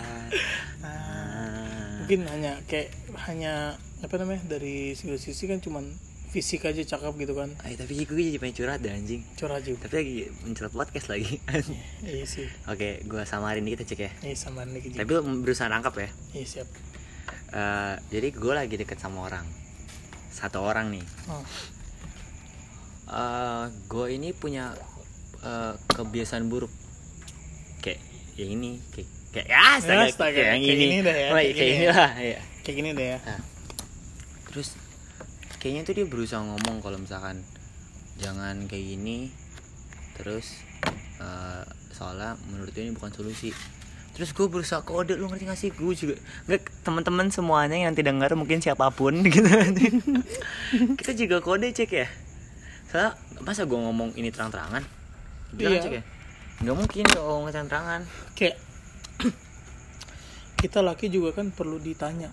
[0.79, 1.99] Ah.
[1.99, 5.91] mungkin hanya kayak hanya apa namanya dari segala sisi kan cuman
[6.29, 9.25] fisik aja cakep gitu kan Ay, tapi gue jadi pengen curhat deh anjing.
[9.33, 11.41] curhat juga Tapi lagi mencerat podcast lagi.
[12.05, 14.11] iya sih Oke, gue samarin dikit ya cek ya.
[14.23, 16.09] iya sama nih Tapi lo berusaha nangkap ya.
[16.33, 16.69] iya siap
[17.49, 19.41] Eh, jadi gue lagi deket sama orang.
[20.29, 21.01] Satu orang nih.
[21.27, 21.41] oh,
[23.09, 24.69] eh gue ini punya
[25.41, 26.69] eh, kebiasaan buruk
[27.79, 27.97] kayak
[28.35, 31.35] yang ini kayak kayak ya astaga, astaga, kayak yang kayak ini, ini dah ya, Oh,
[31.35, 31.91] kayak kayak gini ini ya.
[31.91, 32.39] lah ya.
[32.61, 33.19] kayak gini deh ya
[34.45, 34.69] terus
[35.59, 37.43] kayaknya tuh dia berusaha ngomong kalau misalkan
[38.15, 39.29] jangan kayak gini.
[40.15, 40.63] Terus
[41.19, 43.51] eh, soalnya menurut dia ini bukan solusi.
[44.15, 45.69] Terus gue berusaha kode lu ngerti gak sih?
[45.71, 46.15] Gue juga
[46.47, 49.47] nggak teman-teman semuanya yang tidak dengar mungkin siapa pun gitu.
[50.95, 52.07] Kita juga kode cek ya.
[52.89, 54.83] Soalnya masa gue ngomong ini terang-terangan?
[55.55, 55.83] Bilang Iya.
[55.83, 56.03] cek ya?
[56.59, 58.01] Nggak mungkin kalau ngomong terang-terangan.
[58.35, 58.55] Kayak
[60.63, 62.31] kita laki juga kan perlu ditanya.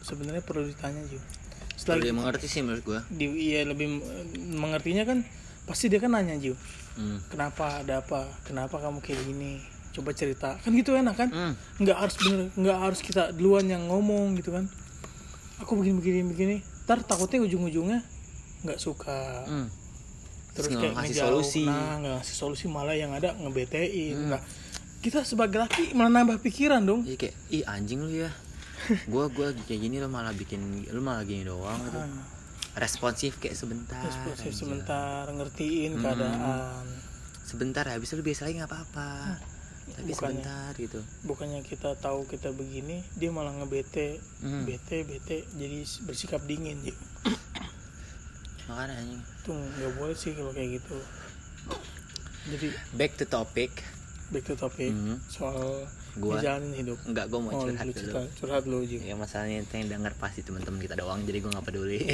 [0.00, 1.37] Sebenarnya perlu ditanya juga
[1.78, 4.02] setelah dia mengerti sih menurut gue di iya lebih
[4.50, 5.22] mengertinya kan
[5.62, 6.58] pasti dia kan nanya Ju
[6.96, 7.30] hmm.
[7.30, 11.54] kenapa ada apa kenapa kamu kayak gini coba cerita kan gitu enak kan Hmm.
[11.78, 14.66] nggak harus bener nggak harus kita duluan yang ngomong gitu kan
[15.58, 18.02] aku begini begini begini ntar takutnya ujung-ujungnya
[18.60, 19.70] nggak suka Hmm.
[20.52, 21.30] terus nggak kayak ngasih ngejauh.
[21.30, 21.62] solusi.
[21.62, 24.30] nah nggak ngasih solusi malah yang ada ngebetein Hmm.
[24.34, 24.42] nah
[24.98, 28.30] kita sebagai laki malah nambah pikiran dong Jadi kayak ih anjing lu ya
[29.06, 32.10] gua gua kayak gini lo malah bikin lu malah gini doang gitu Ah,
[32.78, 34.56] responsif kayak sebentar responsif aja.
[34.56, 36.02] sebentar ngertiin Hmm.
[36.04, 36.84] keadaan
[37.42, 39.10] sebentar habis itu biasa lagi nggak apa-apa
[39.88, 44.62] tapi bukannya sebentar gitu bukannya kita tahu kita begini dia malah ngebete Hmm.
[44.62, 46.92] bete bete jadi bersikap dingin Ji.
[48.66, 50.96] makanya anjing itu nggak boleh sih kalau kayak gitu
[52.46, 53.72] jadi back to topic
[54.28, 55.16] back to topic Mhm.
[55.26, 58.96] soal Gua- ngejalanin hidup enggak gue mau oh curhat lu dulu curhat, curhat lu Ji.
[59.02, 61.98] ya masalahnya itu yang denger pasti teman-teman kita doang jadi gue nggak peduli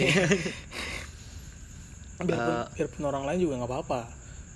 [2.17, 2.67] biarpun, Eh.
[2.75, 4.01] biarpun orang lain juga nggak apa-apa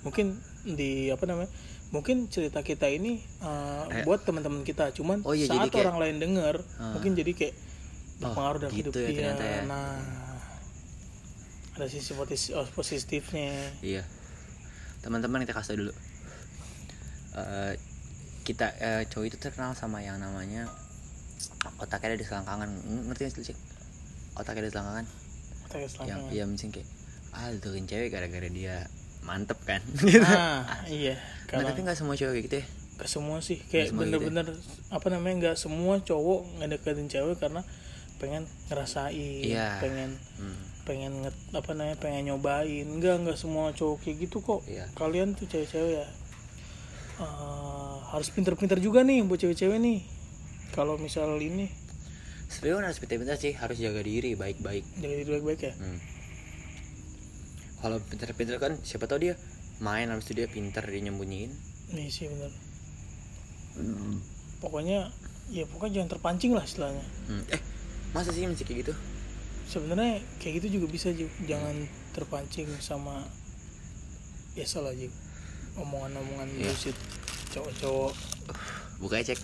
[0.01, 1.51] mungkin di apa namanya
[1.89, 4.03] mungkin cerita kita ini uh, Eh.
[4.03, 6.93] buat teman-teman kita cuman Oh iya, saat kayak- orang lain denger Ah.
[6.93, 7.55] mungkin jadi kayak
[8.19, 9.59] Oh, berpengaruh dalam gitu hidup ya dia ya.
[9.63, 9.95] nah
[11.73, 14.03] ada sisi oh, positifnya Iya.
[14.99, 15.95] Teman-teman kita kasih dulu.
[17.31, 17.73] Eh,
[18.49, 20.65] kita eh, cowok itu terkenal sama yang namanya
[21.77, 22.65] otaknya ada di selangkangan.
[22.67, 23.57] Ng- Ngerti gak sih?
[24.33, 25.05] Otaknya ada di selangkangan.
[25.63, 26.31] Otak Yang selangkangan.
[26.31, 26.87] ya mungkin kayak
[27.29, 28.75] ah deketin cewek gara-gara dia
[29.21, 29.81] mantep kan.
[30.17, 31.13] nah iya
[31.51, 32.65] Nah, tapi nggak semua cewek kayak gitu ya.
[32.97, 34.19] Gak semua sih Nggak kayak semua gitu ya?
[34.19, 34.47] bener-bener
[34.89, 37.61] apa namanya nggak semua cowok ngedeketin cewek karena
[38.17, 39.79] pengen ngerasain Iya.
[39.79, 40.57] pengen Hmm.
[40.83, 44.89] pengen nge, apa namanya pengen nyobain enggak enggak semua cowok kayak gitu kok Iya.
[44.91, 46.07] kalian tuh cewek-cewek ya
[47.17, 47.68] eh,
[48.09, 49.99] harus pinter-pinter juga nih buat cewek-cewek nih
[50.71, 51.69] kalau misal ini
[52.45, 54.81] Sebenarnya harus pintar-pintar sih, harus jaga diri baik-baik.
[54.97, 55.99] jaga diri baik-baik ya Hmm.
[57.79, 59.37] Kalau pintar-pintar kan siapa tahu dia
[59.79, 61.53] main habis itu dia pintar dia nyembunyiin.
[61.89, 62.51] nih sih bener
[64.59, 65.09] pokoknya
[65.47, 67.41] ya pokoknya jangan terpancing lah istilahnya Hmm.
[67.47, 67.61] Eh,
[68.11, 68.93] masa sih mesti kayak gitu?
[69.65, 73.21] sebenarnya kayak gitu juga bisa juga jangan terpancing sama
[74.51, 75.13] biasalah juga
[75.77, 76.65] omongan-omongan Iya.
[76.67, 76.97] bullshit
[77.49, 78.13] cowok-cowok
[78.99, 79.39] Buka cek.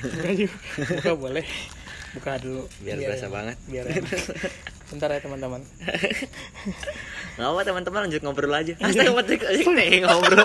[0.00, 0.56] buka juga
[0.96, 1.44] buka boleh
[2.10, 3.32] buka dulu Biar berasa enak.
[3.32, 3.56] banget.
[3.66, 3.84] biar
[4.88, 5.60] bentar ya teman-teman
[7.32, 8.74] Gak apa teman-teman lanjut ngobrol aja.
[8.74, 10.42] Nih ngobrol.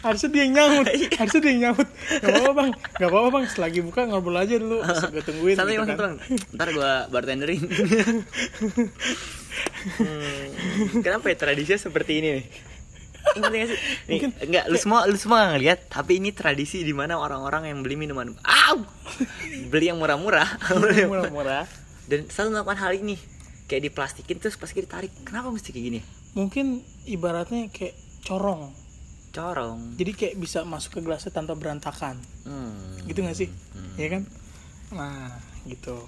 [0.00, 1.08] harusnya dia nyaut Iya.
[1.16, 4.78] harusnya dia yang nyaut gak apa-apa bang gak apa-apa bang selagi buka ngobrol aja dulu
[4.84, 6.12] gue tungguin Santai gitu bang, kan.
[6.54, 7.62] Ntar gua bartenderin.
[9.98, 10.44] hmm,
[11.00, 12.44] kenapa ya tradisinya seperti ini nih?
[13.34, 13.78] Ngerti gak sih?
[14.06, 17.94] Nih, enggak, lu semua lu semua ngeliat, tapi ini tradisi di mana orang-orang yang beli
[17.94, 18.78] minuman, au,
[19.66, 20.48] beli yang murah-murah,
[21.04, 21.64] murah-murah
[22.06, 23.16] dan selalu melakukan hal ini,
[23.66, 25.12] kayak diplastikin terus pas ditarik.
[25.22, 26.00] Kenapa mesti kayak gini?
[26.30, 28.70] mungkin ibaratnya kayak corong
[29.28, 29.96] Corong.
[29.96, 33.00] jadi kayak bisa masuk ke gelasnya tanpa berantakan Hmm.
[33.04, 33.96] gitu gak sih Hmm.
[33.96, 34.22] Iya kan
[34.90, 35.98] nah gitu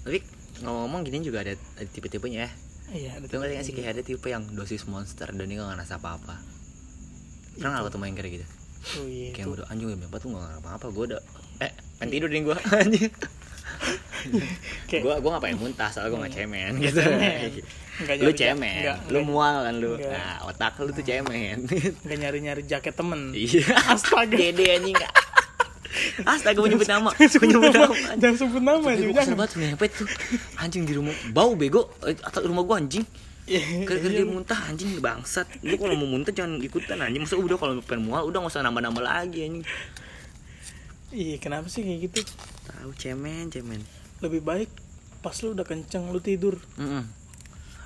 [0.00, 0.22] Tapi
[0.58, 2.50] ngomong-ngomong gini juga ada, ada tipe-tipenya ya.
[2.90, 6.40] Iya ngerti gak sih kayak ada tipe yang dosis monster dan dia gak ngerasa apa-apa.
[7.54, 8.46] Pernah gak ketemu yang kayak gitu?
[8.78, 11.20] tuh iya Kayak udah anjing apa tuh gak ngerasa apa-apa Gue udah
[11.58, 13.10] Eh pengen tidur nih gue anjing.
[14.86, 16.98] Kayak Gue gue ngapain muntah soalnya gue gak cemen gitu.
[16.98, 17.50] Cemen.
[17.98, 19.92] Nggak Lu nyari- cemen nggak- Lu nggak- mual kan lu.
[19.94, 20.08] nggak.
[20.08, 21.58] Nah otak lu tuh cemen.
[22.00, 23.20] Nggak nyari-nyari jaket temen.
[23.32, 23.74] Iya.
[23.88, 24.32] Astaga.
[24.32, 24.96] Gede anjing
[26.24, 27.10] Astaga gue nyebut nama.
[27.10, 29.46] Jangan Gue sebut nyebut nama, jangan sebut nama kesel jangan.
[29.46, 30.08] tuh ngepet tuh
[30.56, 31.14] Anjing di rumah.
[31.30, 31.90] Bau bego.
[32.02, 33.04] Eh, Atau rumah gue anjing.
[33.44, 35.48] Iya, Gara-gara dia muntah anjing bangsat.
[35.62, 37.22] Lu kalau mau muntah jangan ikutan anjing.
[37.22, 39.64] Masa udah kalau pengen mual udah gak usah nambah-nambah lagi anjing.
[41.08, 42.20] Iya, kenapa sih kayak gitu?
[42.68, 43.80] Tahu cemen cemen.
[44.20, 44.68] Lebih baik
[45.18, 46.60] pas lu udah kenceng lu tidur.
[46.76, 47.08] Mm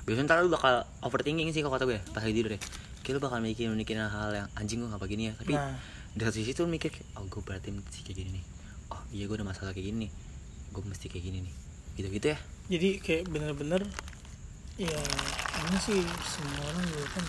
[0.03, 2.59] Biasanya ntar lu bakal overthinking sih kalau kata gue Pas lagi tidur ya
[2.99, 5.33] Kayak lu bakal mikirin mikirin hal yang anjing gue gak begini ya.
[5.33, 5.79] Tapi Nah,
[6.13, 8.45] di satu sisi tuh mikir Oh gue berarti mesti kayak gini nih
[8.89, 10.11] Oh iya gue ada masalah kayak gini nih
[10.69, 11.55] Gue mesti kayak gini nih
[11.95, 13.83] Gitu-gitu ya jadi kayak bener-bener
[14.73, 14.97] ya
[15.59, 17.25] ini sih semua orang juga kan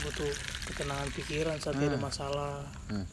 [0.00, 0.32] butuh
[0.66, 2.02] ketenangan pikiran saat dia ada Hmm.
[2.02, 2.56] masalah.
[2.86, 3.06] Hmm.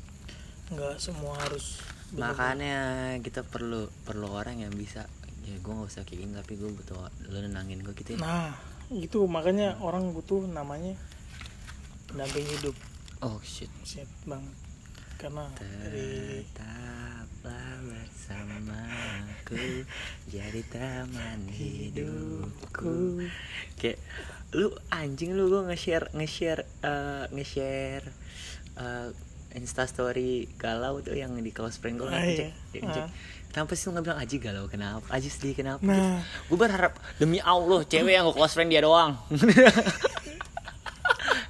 [0.67, 2.77] Nggak semua harus bener-bener- Makanya
[3.21, 5.05] kita perlu perlu orang yang bisa
[5.41, 8.51] ya gue nggak usah kayak gini tapi gue butuh lu nenangin gue gitu ya Nah,
[8.89, 10.97] itu makanya orang butuh namanya
[12.05, 12.75] pendamping hidup.
[13.19, 14.51] oh shit Shit banget.
[15.17, 19.81] Karena dari tetaplah bersamaku
[20.29, 23.25] jadi teman hidupku
[23.81, 23.97] kayak
[24.53, 28.05] lu anjing lu gue nge-share nge-share eh, nge-share
[28.77, 29.09] eh,
[29.57, 32.53] Insta story galau tuh yang di close friend gue Ah, iya.
[32.85, 33.09] Ah.
[33.49, 35.01] Kenapa sih lu gak bilang Aji galau kenapa?
[35.09, 35.81] Aji sedih kenapa?
[35.81, 36.21] Nah.
[36.45, 39.17] Gue berharap demi Allah cewek yang gue close friend dia doang.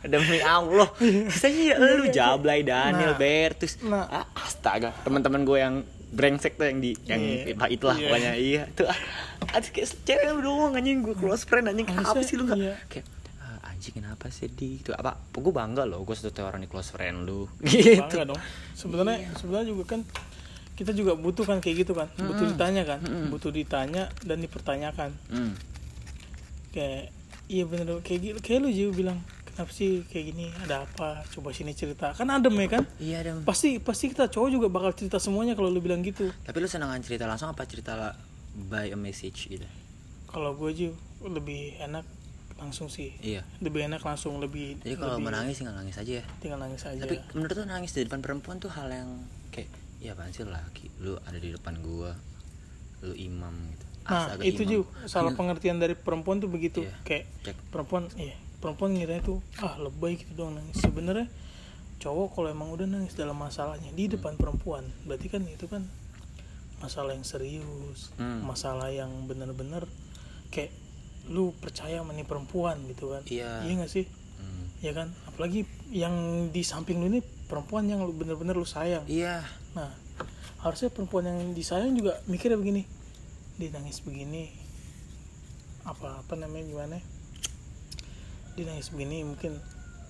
[0.04, 0.90] demi Allah.
[1.32, 3.18] Saya lu Jablay Daniel Nah.
[3.18, 3.82] Bertus.
[3.82, 4.06] Nah.
[4.06, 5.76] Ah, astaga, teman-teman gue yang
[6.08, 7.54] brengsek tuh yang di yang Iya.
[7.54, 8.08] Pak itulah Iya.
[8.08, 8.96] pokoknya iya tuh ah,
[9.60, 12.80] kayak cewek lu doang anjing gue close friend anjing apa sih lu nggak iya.
[12.88, 13.04] kayak
[13.38, 17.28] "Ah, anjing kenapa sedih itu apa gue bangga loh gue satu orang di close friend
[17.28, 18.40] lu gitu bangga dong.
[18.72, 20.02] Sebenarnya sebenarnya juga kan
[20.80, 22.08] kita juga butuh kan kayak gitu kan.
[22.16, 23.00] Butuh ditanya kan.
[23.04, 23.28] Mm-mm.
[23.28, 25.12] Butuh ditanya dan dipertanyakan.
[25.28, 25.60] Hmm.
[26.70, 27.12] kayak
[27.48, 28.02] iya bener dong.
[28.02, 29.20] kayak gitu kayak lu juga bilang
[29.58, 30.48] apa sih kayak gini?
[30.64, 31.26] Ada apa?
[31.34, 32.14] Coba sini cerita.
[32.14, 32.84] Kan adem ya kan?
[33.02, 36.30] Iya dong pasti pasti kita cowok juga bakal cerita semuanya kalau lu bilang gitu.
[36.46, 38.18] Tapi lu senangan cerita langsung apa cerita la-
[38.70, 39.66] by a message gitu?
[40.30, 40.90] Kalau gue aja
[41.26, 42.06] lebih enak
[42.58, 43.14] langsung sih.
[43.22, 43.46] Iya.
[43.62, 46.26] Lebih enak langsung lebih jadi kalau lebih menangis tinggal nangis aja ya.
[46.42, 47.02] Tinggal nangis aja.
[47.02, 49.10] Tapi menurut lu nangis di depan perempuan tuh hal yang
[49.50, 50.90] kayak ya apaan sih laki?
[51.02, 52.14] Lu ada di depan gua.
[53.06, 53.86] Lu imam gitu.
[54.08, 54.72] Nah itu imam.
[54.74, 56.86] juga salah pengertian dari perempuan tuh begitu.
[56.86, 56.94] Iya.
[57.06, 57.56] kayak Cek.
[57.74, 61.30] perempuan iya perempuan ngiranya tuh ah lebay gitu dong nangis sebenarnya
[61.98, 65.86] cowok kalau emang udah nangis dalam masalahnya di depan perempuan berarti kan itu kan
[66.78, 68.46] masalah yang serius Hmm.
[68.46, 69.86] masalah yang bener-bener
[70.50, 70.70] kayak
[71.28, 73.66] lu percaya sama nih perempuan gitu kan Iya.
[73.66, 74.06] iya gak sih
[74.38, 74.66] Hmm.
[74.80, 76.14] ya kan apalagi yang
[76.50, 79.42] di samping lu ini perempuan yang lu bener-bener lu sayang iya
[79.74, 79.94] Nah,
[80.60, 82.82] harusnya perempuan yang disayang juga mikirnya begini.
[83.58, 84.50] Dia nangis begini.
[85.86, 86.98] Apa apa namanya gimana?
[88.58, 89.54] Dia nangis begini mungkin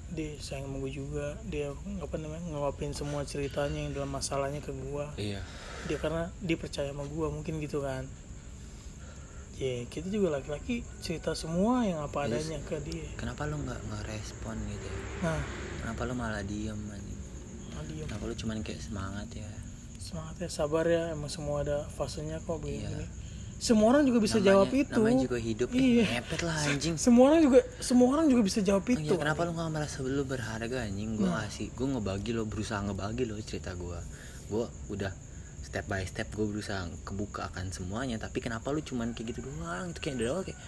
[0.07, 1.35] dia sayang sama gue juga.
[1.45, 5.11] Dia apa namanya ngeluapin semua ceritanya yang dalam masalahnya ke gua.
[5.19, 5.43] iya
[5.85, 8.07] Dia karena dia percaya sama gua mungkin gitu kan.
[9.57, 12.45] Ya, kita juga laki-laki cerita semua yang apa Yes.
[12.45, 13.09] adanya ke dia.
[13.17, 14.85] kenapa lu nggak nggak respon gitu
[15.19, 15.41] Nah,
[15.81, 17.17] kenapa lu malah diem anjing
[17.67, 19.49] nah dia kenapa cuman kayak semangat ya
[19.97, 23.09] semangat ya sabar ya emang semua ada fasenya kok begini, Iya.
[23.57, 24.93] Semua orang juga bisa Namanya- jawab itu.
[24.95, 25.81] namanya juga hidup ya.
[25.81, 26.03] Iya.
[26.13, 26.95] ngepet lah anjing.
[26.95, 29.01] semua orang juga semua orang juga bisa jawab Oh itu.
[29.03, 31.09] iya, kenapa lu gak merasa lu berharga anjing?
[31.13, 31.41] Gue Nah.
[31.41, 33.99] ngasih gue ngebagi lo berusaha ngebagi lo cerita gue
[34.47, 35.11] gue udah
[35.59, 39.89] step by step gue berusaha kebuka akan semuanya tapi kenapa lu cuman kayak gitu doang?
[39.89, 40.59] Itu kayak dari awal kayak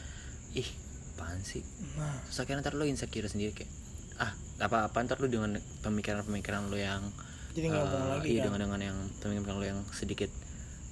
[0.53, 0.69] ih
[1.13, 1.61] apaan sih?
[1.95, 2.17] Nah.
[2.25, 3.69] Terus akhirnya ntar lu insecure sendiri kayak
[4.17, 7.05] ah apa apa ntar lu dengan pemikiran-pemikiran lu yang
[7.51, 10.27] jadi ngomong eh, lagi iya kan dengan dengan yang pemikiran lu yang sedikit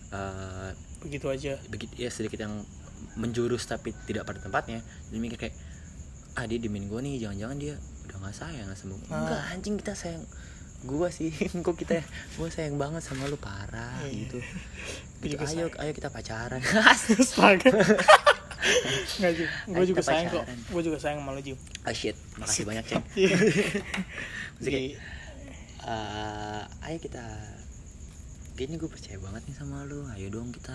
[0.10, 0.72] eh
[1.08, 1.54] begitu aja.
[1.68, 2.62] Begitu ya sedikit yang
[3.16, 4.84] menjurus tapi tidak pada tempatnya.
[5.08, 5.56] Jadi mikir kayak
[6.36, 7.74] ah dia diemin gue nih jangan-jangan dia
[8.06, 9.18] udah nggak sayang sama gue Ah.
[9.20, 10.22] enggak anjing kita sayang
[10.84, 11.32] gue sih.
[11.66, 11.98] Kok kita
[12.38, 14.14] gue sayang banget sama lu parah Iya.
[14.22, 14.38] gitu.
[15.18, 16.62] Gitu, juga ayo ayo kita pacaran.
[16.94, 17.72] Astaga.
[19.08, 19.24] Sih
[19.66, 20.44] gue juga sayang kok.
[20.46, 21.56] gue juga sayang sama lo Jim.
[21.58, 22.14] Oh shit.
[22.38, 23.04] Makasih banyak ceng.
[23.18, 23.34] Iya.
[24.58, 24.82] Maksudnya
[25.88, 27.26] eh, ayo kita
[28.54, 30.06] kayaknya gue percaya banget nih sama lu.
[30.12, 30.74] Ayo dong kita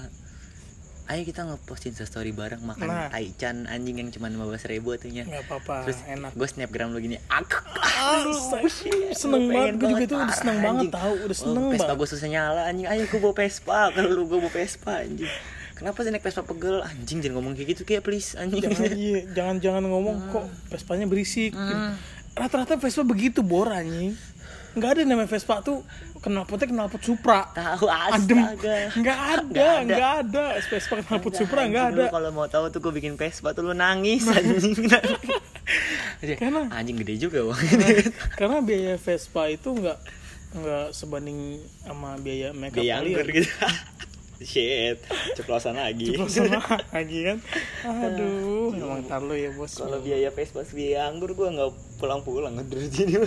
[1.03, 3.09] ayo kita ngepostin story bareng makan Nah.
[3.11, 6.31] taichan anjing yang cuma 15 ribu atunya nggak apa-apa terus enak.
[6.33, 7.51] gue snapgram lu gini ak.
[8.03, 8.39] Aduh,
[9.13, 12.09] seneng banget gue juga tuh udah seneng banget tahu udah seneng oh, Vespa banget gue
[12.09, 12.87] susah nyala anjing.
[12.87, 15.31] Ayo gue bawa Vespa kalau lu gue bawa Vespa anjing.
[15.73, 16.77] Kenapa sih naik Vespa pegel?
[16.79, 18.63] Anjing jangan ngomong kayak gitu kayak please anjing.
[18.63, 21.53] Jangan iya, jangan jangan ngomong kok Vespanya berisik.
[21.53, 21.99] Hmm.
[22.33, 24.15] rata-rata Vespa begitu bor anjing.
[24.73, 25.83] Nggak ada namanya Vespa tuh
[26.23, 27.51] knalpotnya knalpot Supra.
[27.51, 28.39] Tahu adem.
[28.95, 30.23] nggak ada Nggak ada.
[30.23, 32.15] ada Vespa knalpot Supra nggak Anjing, ada.
[32.15, 34.87] kalau mau tahu tuh gue bikin Vespa tuh lu nangis anjing.
[36.19, 37.59] Dia, Karena- anjing gede juga bang.
[38.33, 39.99] Karena biaya Vespa itu nggak
[40.53, 43.49] nggak sebanding sama biaya makeup biaya anggur gitu.
[44.43, 44.99] Shit
[45.33, 46.19] ceplosan lagi.
[46.27, 47.39] Sama lagi kan?
[47.85, 49.75] Aduh emang tar lu ya bos.
[49.75, 53.23] Kalau biaya Vespa biaya anggur gue nggak pulang-pulang terus jadi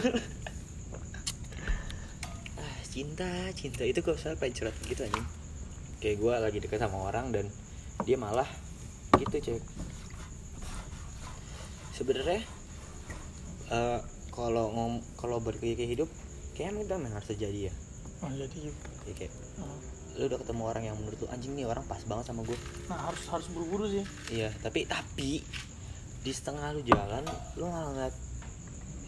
[2.96, 3.84] cinta cinta.
[3.84, 5.28] Itu kok saya pengen curhat gitu anjing.
[6.00, 7.52] Kayak gue lagi deket sama orang dan
[8.08, 8.48] dia malah
[9.16, 9.64] gitu cek
[11.96, 12.44] sebenarnya
[13.72, 14.00] eh,
[14.36, 16.12] kalau ngom kalau berkaya hidup
[16.52, 17.74] kayaknya kita memang harus terjadi ya.
[18.24, 18.72] Oh, jadi
[19.08, 19.80] Kayak- kayak oh.
[20.20, 22.56] lu udah ketemu orang yang menurut lu anjing nih orang pas banget sama gue
[22.88, 24.04] nah harus harus buru-buru sih.
[24.32, 25.40] Iya, tapi tapi
[26.24, 27.24] di setengah lu jalan
[27.56, 28.16] lu malah ngeliat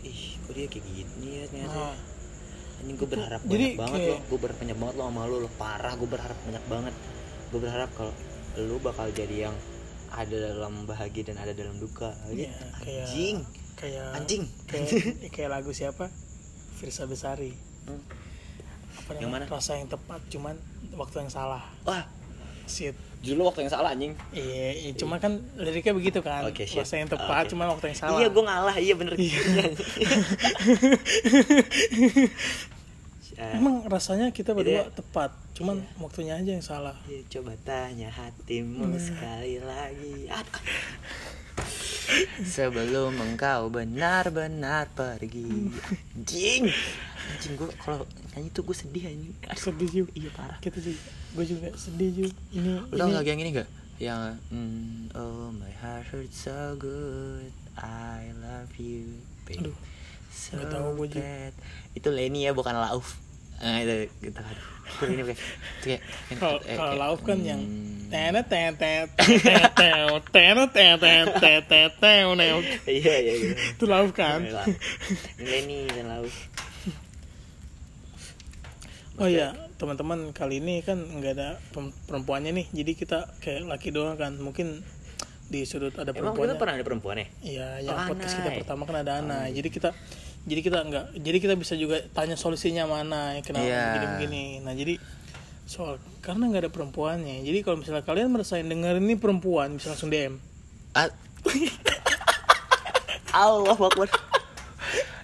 [0.07, 1.75] ih kok dia kayak gini ya ternyata.
[1.75, 1.95] Nah.
[2.77, 5.35] Anjing gue berharap Jadi banyak banget kayak- lo, gue berharap banyak banget lo sama lu,
[5.39, 6.93] lo parah, gue berharap banyak banget.
[7.47, 8.13] Gue berharap kalau
[8.59, 9.55] lu bakal jadi yang
[10.09, 12.13] ada dalam bahagia dan ada dalam duka.
[12.27, 13.37] Iya, kayak Anjing,
[13.75, 14.43] kayak anjing.
[14.65, 14.87] kayak
[15.33, 16.09] kayak lagu siapa
[16.73, 18.03] Firsa Besari Hmm.
[18.99, 19.45] apa Yang mana?
[19.47, 20.59] rasa yang tepat cuman
[20.93, 22.03] waktu yang salah Wah,
[22.67, 24.13] shit dulu waktu yang salah anjing.
[24.31, 26.85] iya iya, cuma kan liriknya begitu kan Oke, shit.
[26.85, 27.51] yang tepat Oke.
[27.51, 28.75] cuman waktu yang salah Iya, gue ngalah.
[28.77, 29.13] Iya bener.
[33.37, 34.97] Eh, emang rasanya kita berdua Iya.
[34.97, 38.97] tepat cuman waktunya aja yang salah Ya, coba tanya hatimu Nah.
[38.97, 40.25] sekali lagi.
[40.25, 40.61] Aduh.
[42.41, 45.69] Sebelum engkau benar-benar pergi.
[46.17, 46.65] Anjing.
[47.29, 49.33] Anjing gue kalau nyanyi tuh gue sedih anjing.
[49.53, 50.57] Sedih juga iya parah.
[50.57, 50.97] kita juga
[51.35, 52.33] gue juga sedih juga.
[52.53, 53.13] Ini lo ini...
[53.15, 59.19] lagi yang ini gak yang mm, oh my heart hurts so good I love you
[59.49, 59.65] babe.
[59.65, 59.77] Aduh,
[60.29, 61.51] so gak tahu gue juga.
[61.97, 63.17] Itu Lenny ya bukan Lauf.
[63.57, 64.69] Nah itu kita aduh.
[64.87, 65.35] Ini oke
[65.83, 65.95] oke
[66.39, 68.07] kalau eh, Lauf kan yang hmm.
[68.07, 69.03] tena tena tena
[69.75, 72.43] tena tena tena tena tena tena tena
[72.87, 74.45] iya, iya iya itu Lauf kan?
[74.45, 74.63] Iya,
[75.43, 76.33] Lenny dan Lauf.
[79.17, 81.49] Oh iya teman-teman kali ini kan nggak ada
[82.03, 84.81] perempuannya nih jadi kita kayak laki doang kan mungkin
[85.47, 88.83] di sudut ada emang kita pernah ada perempuan ya Iya, yang Oh, podcast kita pertama
[88.83, 89.47] kan ada Ana.
[89.47, 89.95] Jadi kita
[90.43, 93.83] jadi kita nggak jadi kita bisa juga tanya solusinya mana kenapa Iya.
[93.87, 94.45] begini-begini.
[94.59, 94.99] Nah, jadi
[95.63, 97.47] soal karena nggak ada perempuannya.
[97.47, 100.35] Jadi kalau misalnya kalian merasain denger ini perempuan bisa langsung DM.
[100.91, 101.07] Ah.
[103.31, 104.07] Allah Akbar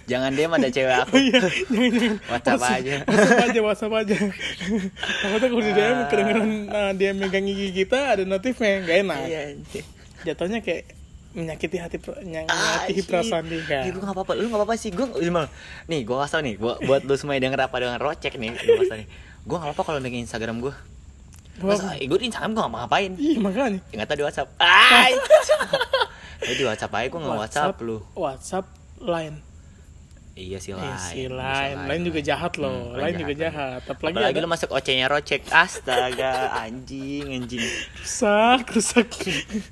[0.04, 2.16] jangan dia ada cewek aku Iya, jangan jangan.
[2.28, 4.16] WhatsApp aja WhatsApp aja, WhatsApp aja.
[5.22, 9.20] Takutnya kalau di DM kedengeran nah, dia megang gigi kita ada notifnya nggak enak.
[9.26, 9.42] iya.
[10.24, 10.84] Jatuhnya kayak
[11.34, 13.10] menyakiti hati Ah, menyakiti shit.
[13.10, 13.64] perasaan dia.
[13.82, 15.50] Ya, gue gak apa-apa, lu gak apa-apa sih Gue cuma
[15.90, 18.86] Nih, gue kasih nih Buat, buat lu semua yang denger apa dengan rocek nih Gue
[18.86, 19.08] kasih nih
[19.42, 20.70] Gue gak apa-apa kalau nengin Instagram gue
[21.58, 23.82] Masa, eh, gue di Instagram gue gak mau ngapain Ih, makanya.
[23.90, 25.10] Ya gak tau di Whatsapp Ah,
[26.46, 28.66] Lu di Whatsapp aja gue gak Whatsapp lu WhatsApp
[29.02, 29.38] line.
[30.34, 31.76] Iya sih Iya lain sih, bisa lain.
[31.86, 32.90] Lain juga jahat loh.
[32.90, 33.82] Hmm, lain juga jahat.
[33.86, 36.34] Apalagi, Apalagi ada lu masuk OC-nya rocek Astaga,
[36.66, 37.62] anjing, anjing
[38.02, 39.08] rusak, rusak.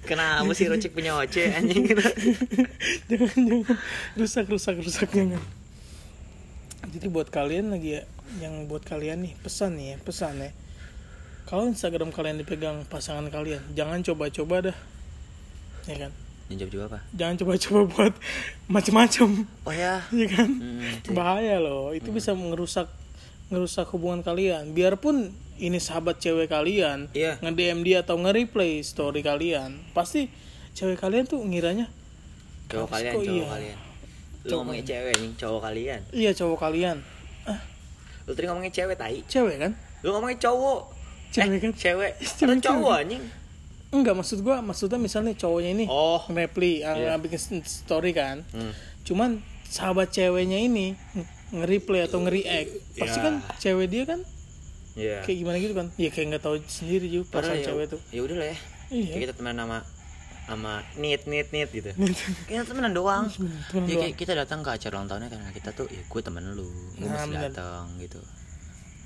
[0.06, 1.90] Kenapa sih rocek punya OC, anjing
[3.10, 3.78] jangan, jangan.
[4.14, 5.10] Rusak, rusak, rusak.
[5.10, 5.42] Jangan.
[6.94, 8.02] Jadi buat kalian lagi ya,
[8.38, 10.54] yang buat kalian nih, pesan nih ya, pesan ya.
[11.50, 14.78] Kalau Instagram kalian dipegang pasangan kalian, jangan coba-coba dah.
[15.90, 16.12] Ya kan?
[16.52, 17.00] Yang jawab apa?
[17.16, 18.14] Jangan coba-coba buat
[18.68, 19.30] macem-macem.
[19.64, 20.04] Oh ya?
[20.12, 20.50] Iya kan?
[20.52, 20.84] Hmm,
[21.18, 21.96] bahaya loh.
[21.96, 22.92] Itu bisa ngerusak
[23.48, 24.76] ngerusak hubungan kalian.
[24.76, 27.38] Biarpun ini sahabat cewek kalian Iya.
[27.40, 30.26] nge DM dia atau nge-replay story kalian pasti
[30.74, 31.86] cewek kalian tuh ngiranya
[32.66, 33.46] Cowok kalian, kok cowok iya.
[33.52, 33.78] kalian.
[33.78, 34.58] Lu Cowok.
[34.64, 36.02] ngomongin cewek nih, cowok kalian.
[36.16, 36.98] Iya cowok kalian.
[38.24, 39.20] Lu tadi ngomongin cewek, tai?
[39.28, 39.72] Cewek kan?
[40.02, 40.82] Lu ngomongin cowok.
[41.36, 41.72] Cewek eh, kan?
[41.76, 42.12] Cewek.
[42.24, 43.24] Cewek, Kan cowok anjing
[43.92, 46.24] enggak maksud gua maksudnya misalnya cowoknya ini Oh.
[46.26, 47.16] Nge-replay ah, Iya.
[47.18, 48.44] bikin story kan.
[48.50, 48.72] Hmm.
[49.02, 53.24] cuman sahabat ceweknya ini nge- nge-replay atau nge-react pasti Ya.
[53.24, 54.20] kan cewek dia kan
[54.94, 55.18] Iya.
[55.22, 55.88] kayak gimana gitu kan?
[55.96, 58.00] Ya kayak nggak tahu sendiri juga perasaan ya, cewek tuh.
[58.08, 58.58] ya udah lah ya.
[58.90, 59.06] Iya.
[59.10, 59.78] Kayak kita temenan sama
[60.42, 61.92] sama nit nit nit gitu.
[62.50, 63.26] Kita temenan doang.
[63.26, 64.02] Temenan ya, doang.
[64.04, 67.02] kayak kita datang ke acara ulang tahunnya karena kita tuh ya gue temen lu gue
[67.02, 67.44] Nah, mesti bener.
[67.48, 68.20] datang gitu.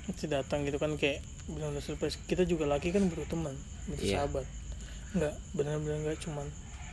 [0.06, 2.18] Mesti datang gitu kan kayak benar-benar surprise.
[2.20, 3.54] Kita juga laki kan butuh teman
[3.86, 4.16] butuh Iya.
[4.20, 4.46] sahabat
[5.16, 6.46] nggak benar-benar nggak cuman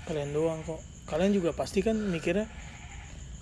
[0.04, 0.80] kalian doang kok.
[1.04, 2.48] Kalian juga pasti kan mikirnya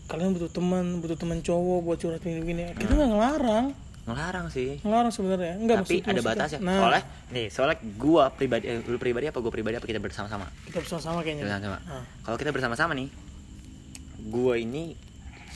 [0.05, 3.65] kalian butuh teman butuh teman cowok buat curhat gini gini kita nggak ngelarang.
[4.01, 4.81] Ngelarang sih.
[4.81, 6.59] Ngelarang sebenarnya enggak tapi maksud- ada batasnya.
[6.59, 6.77] nah.
[6.81, 10.49] Soalnya nih soalnya gua pribadi eh, lu pribadi apa gue pribadi apa kita bersama-sama?
[10.65, 11.45] Kita bersama-sama kayaknya.
[11.47, 11.77] Bersama-sama.
[11.85, 13.07] Nah, kalau kita bersama-sama nih
[14.27, 14.97] gua ini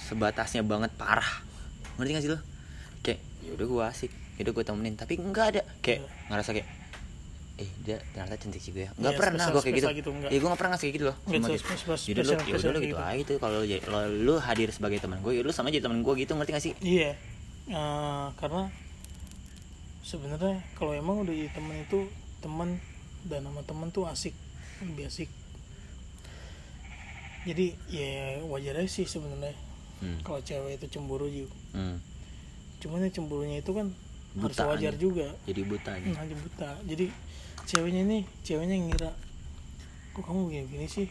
[0.05, 1.41] sebatasnya banget parah.
[1.97, 2.39] Ngerti gak sih lo
[3.01, 4.93] kayak yaudah gua asik yaudah gua temenin.
[4.93, 5.61] Tapi enggak ada.
[5.81, 6.67] Kayak ngerasa kayak
[7.55, 8.89] eh dia ternyata cantik juga ya.
[8.93, 9.87] Nggak Iya, pernah gua kayak gitu.
[9.95, 11.15] gitu, ya gua nggak pernah ngasih kayak gitu loh.
[11.15, 12.97] Sama spesial- yaudah lu yaudah spesial lu gitu gitu.
[13.01, 13.37] aja tuh.
[13.39, 16.31] Kalau lu, lo- lu hadir sebagai teman gue ya lu sama aja teman gue gitu
[16.33, 16.73] ngerti gak sih?
[16.79, 17.11] Iya.
[17.65, 18.63] Eh, karena
[20.01, 21.99] sebenarnya kalau emang udah jadi teman itu
[22.37, 22.69] teman
[23.23, 24.35] dan nama teman tuh asik
[24.81, 25.29] lebih asik.
[27.45, 29.53] Jadi ya wajar aja sih sebenarnya.
[29.95, 30.19] Hmm.
[30.21, 32.03] kalau cewek itu cemburu juga Hmm.
[32.77, 33.87] cuman ya cemburunya itu kan
[34.35, 34.99] harus Buta wajar aja.
[34.99, 35.31] juga.
[35.47, 36.07] Jadi buta aja.
[36.11, 36.69] Nah dia buta.
[36.83, 37.05] Jadi
[37.65, 39.11] ceweknya nih ceweknya ngira
[40.13, 41.07] kok kamu begini begini sih?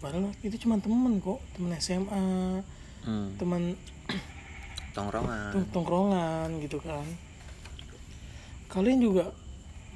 [0.00, 2.24] Padahal itu cuma temen kok temen SMA
[3.04, 3.36] hmm.
[3.36, 3.76] teman
[4.96, 5.52] tongkrongan.
[5.54, 7.04] Tong- tongkrongan gitu kan.
[8.70, 9.30] Kalian juga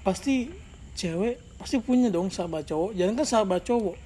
[0.03, 0.51] pasti
[0.95, 2.95] cewek pasti punya dong sahabat cowok.
[2.95, 3.97] Jangan kan sahabat cowok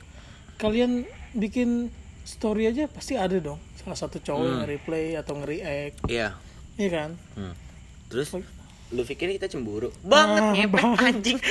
[0.59, 1.91] kalian bikin
[2.23, 4.63] story aja pasti ada dong salah satu cowok yang Hmm.
[4.65, 5.97] nge-replay atau nge-react.
[6.07, 6.35] Iya.
[6.79, 7.11] Iya kan?
[7.35, 7.55] Hmm.
[8.09, 8.33] terus
[8.89, 9.89] lu pikir kita cemburu?
[9.91, 11.01] Ah, banget ngepet banget.
[11.07, 11.39] anjing.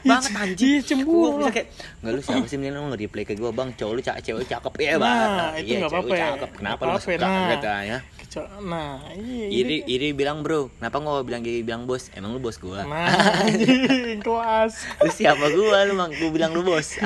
[0.00, 0.68] Banget anjing.
[0.70, 1.68] iya, cemburu Gua bisa kayak
[2.00, 3.68] nggak lu siapa sih mending lu nge-replay ke gua bang.
[3.72, 4.72] Cowok lu cakep cewek cakep.
[4.78, 6.14] Ya Nah, banget itu iya nggak cewek apa-apa.
[6.14, 6.28] ya.
[6.30, 6.50] cakep.
[6.56, 7.48] Kenapa lu suka nah.
[7.50, 11.60] katanya Keco- nah iya iri iri bilang bro kenapa nggak bilang gini?
[11.60, 12.08] Bilang bos.
[12.12, 12.84] Emang lu bos gua?
[12.84, 13.08] Nah
[13.44, 14.72] anjing, kelas.
[15.00, 15.84] Lu siapa gua?
[15.84, 16.96] Lu mang gua bilang lu bos.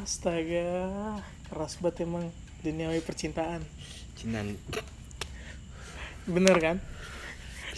[0.00, 0.68] Astaga
[1.46, 2.28] keras banget emang
[2.60, 3.60] duniawi percintaan.
[4.14, 4.56] Cintaan
[6.24, 6.76] bener kan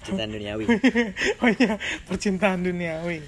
[0.07, 0.65] cintaan duniawi.
[1.43, 3.19] Oh iya percintaan duniawi.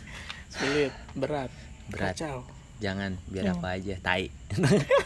[0.48, 1.50] Sulit berat
[1.88, 2.14] Berat.
[2.14, 2.46] kacau.
[2.78, 3.54] Jangan biar Hmm.
[3.58, 4.30] apa aja tai.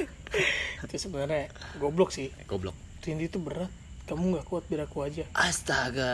[0.84, 1.48] Itu sebenarnya
[1.78, 2.28] goblok sih.
[2.44, 2.76] Goblok.
[3.02, 3.70] Rindu itu berat.
[4.04, 5.24] Kamu nggak kuat biar aku aja.
[5.32, 6.12] Astaga.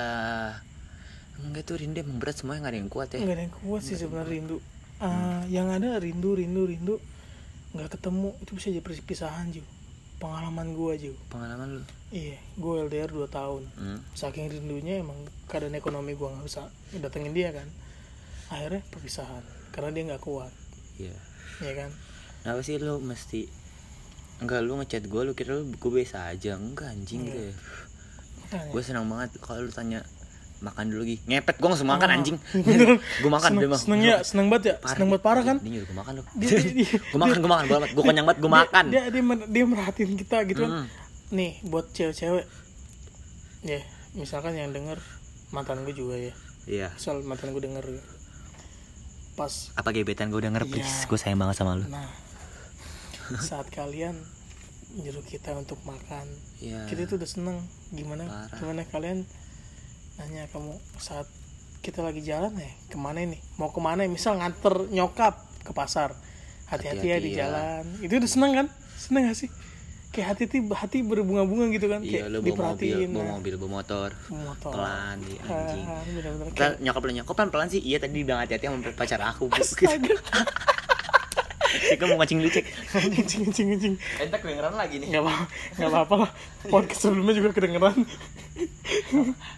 [1.39, 2.37] Enggak tuh Rindu emang berat.
[2.37, 3.19] Semua nggak ada yang kuat ya.
[3.19, 4.59] Nggak ada yang kuat sih sebenarnya rindu.
[4.99, 6.95] Ah, yang ada rindu rindu rindu.
[7.73, 9.69] Nggak ketemu itu bisa jadi perpisahan juga
[10.19, 11.83] pengalaman gua aja pengalaman lu?
[12.11, 13.63] Iya gue LDR 2 tahun.
[13.79, 14.01] Hmm.
[14.13, 15.17] saking rindunya emang
[15.47, 16.67] keadaan ekonomi gua nggak bisa
[16.99, 17.69] datengin dia kan.
[18.51, 20.53] Akhirnya perpisahan karena dia nggak kuat.
[20.99, 21.15] Iya.
[21.63, 21.91] Ya kan?
[22.43, 23.47] Kenapa sih lu mesti
[24.39, 26.55] enggak lu ngechat gue lu kira lu gue biasa aja?
[26.55, 27.35] Enggak anjing Iya.
[27.35, 27.51] gue
[28.49, 30.01] gue senang banget kalau lu tanya
[30.59, 31.17] makan dulu lagi.
[31.23, 32.37] Ngepet gue langsung makan Oh, anjing.
[33.23, 33.79] Gue makan seneng, udah mah.
[33.79, 34.75] seneng ya seneng banget ya?
[34.85, 35.57] Seneng banget parah kan?
[35.59, 38.39] Dia nyuruh gue makan Dia- dia- dia- gue makan gue makan gue gue konyang banget
[38.39, 38.85] gue Dia- makan.
[38.89, 40.73] dia dia, dia merhatiin kita gitu kan?
[40.73, 40.87] Hmm.
[41.31, 42.47] nih buat cewek-cewek.
[43.63, 43.81] Ya
[44.13, 44.99] misalkan yang denger
[45.49, 46.33] mantan gue juga ya.
[46.65, 46.89] Iya.
[46.93, 48.03] Misal mantan gue denger ya.
[49.35, 50.71] pas apa gebetan gue denger Iya.
[50.75, 51.87] please gue sayang banget sama lu.
[51.87, 52.11] Nah
[53.39, 54.19] saat kalian
[54.91, 56.27] nyuruh kita untuk makan
[56.59, 56.83] iya.
[56.85, 57.59] kita tuh udah seneng.
[57.89, 58.27] Gimana?
[58.27, 58.59] Parah.
[58.59, 59.19] gimana kalian
[60.19, 61.31] nanya kamu saat
[61.79, 64.03] kita lagi jalan ya ke mana nih mau ke mana?
[64.11, 66.13] Misal nganter nyokap ke pasar
[66.69, 67.39] hati-hati ya Hati-hati di ya.
[67.47, 67.83] jalan.
[68.03, 68.67] Itu udah seneng kan?
[68.99, 69.51] Seneng gak sih?
[70.09, 72.01] Kayak hati hati hati berbunga-bunga gitu kan?
[72.03, 74.09] Iya kayak lu bawa mobil diperhatiin bawa nah, mobil bawa motor.
[74.33, 74.73] Motor.
[74.75, 75.85] Pelan di anjing.
[75.87, 76.47] Ah, bener-bener.
[76.51, 77.81] Kita kayak nyokap nyokap pelan pelan sih.
[77.81, 79.63] Iya tadi bilang hati hati sama pacar aku bu
[81.89, 82.67] Cek mau ngacing lu cek.
[82.93, 85.09] Anjing anjing anjing entak kedengeran lagi nih.
[85.09, 85.35] Nggak apa
[85.81, 86.31] nggak apa apa lah.
[86.69, 87.97] Podcast sebelumnya juga kedengeran.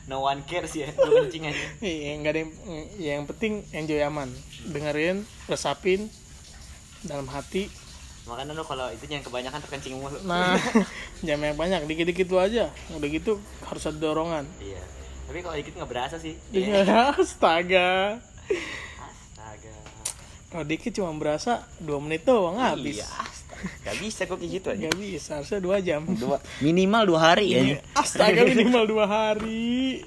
[0.07, 1.65] No one cares ya lu kencing aja.
[1.83, 2.53] Iya, nggak ada yang,
[3.01, 4.29] ya yang penting enjoy aman.
[4.71, 6.07] Dengerin, resapin
[7.03, 7.67] dalam hati.
[8.29, 10.15] makanya lu kalau itu yang kebanyakan terkencing mulu.
[10.23, 10.55] Nah,
[11.27, 12.71] jangan yang banyak, dikit-dikit lu aja.
[12.95, 14.47] Udah gitu harus ada dorongan.
[14.63, 14.79] iya.
[15.27, 16.39] Tapi kalau dikit nggak berasa sih.
[16.55, 18.21] Iya, astaga
[20.51, 22.99] Kalau dikit cuma berasa 2 menit doang habis.
[22.99, 23.09] iya.
[23.81, 26.01] Gak bisa kok kayak gitu aja Gak bisa, harusnya 2 jam.
[26.09, 30.03] dua minimal dua hari ya Iya, Astaga minimal 2 hari.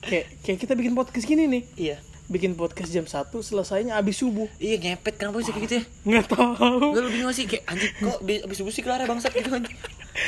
[0.00, 1.62] Kayak kayak kita bikin podcast gini nih.
[1.76, 4.50] iya Bikin podcast jam 1, selesainya abis subuh.
[4.56, 6.86] iya ngepet kenapa bisa kayak gitu ya Nggak tahu.
[6.90, 9.48] Gue lu bingung sih kayak anjing kok bi- abis subuh sih kelar ya bangsat gitu
[9.48, 9.62] kan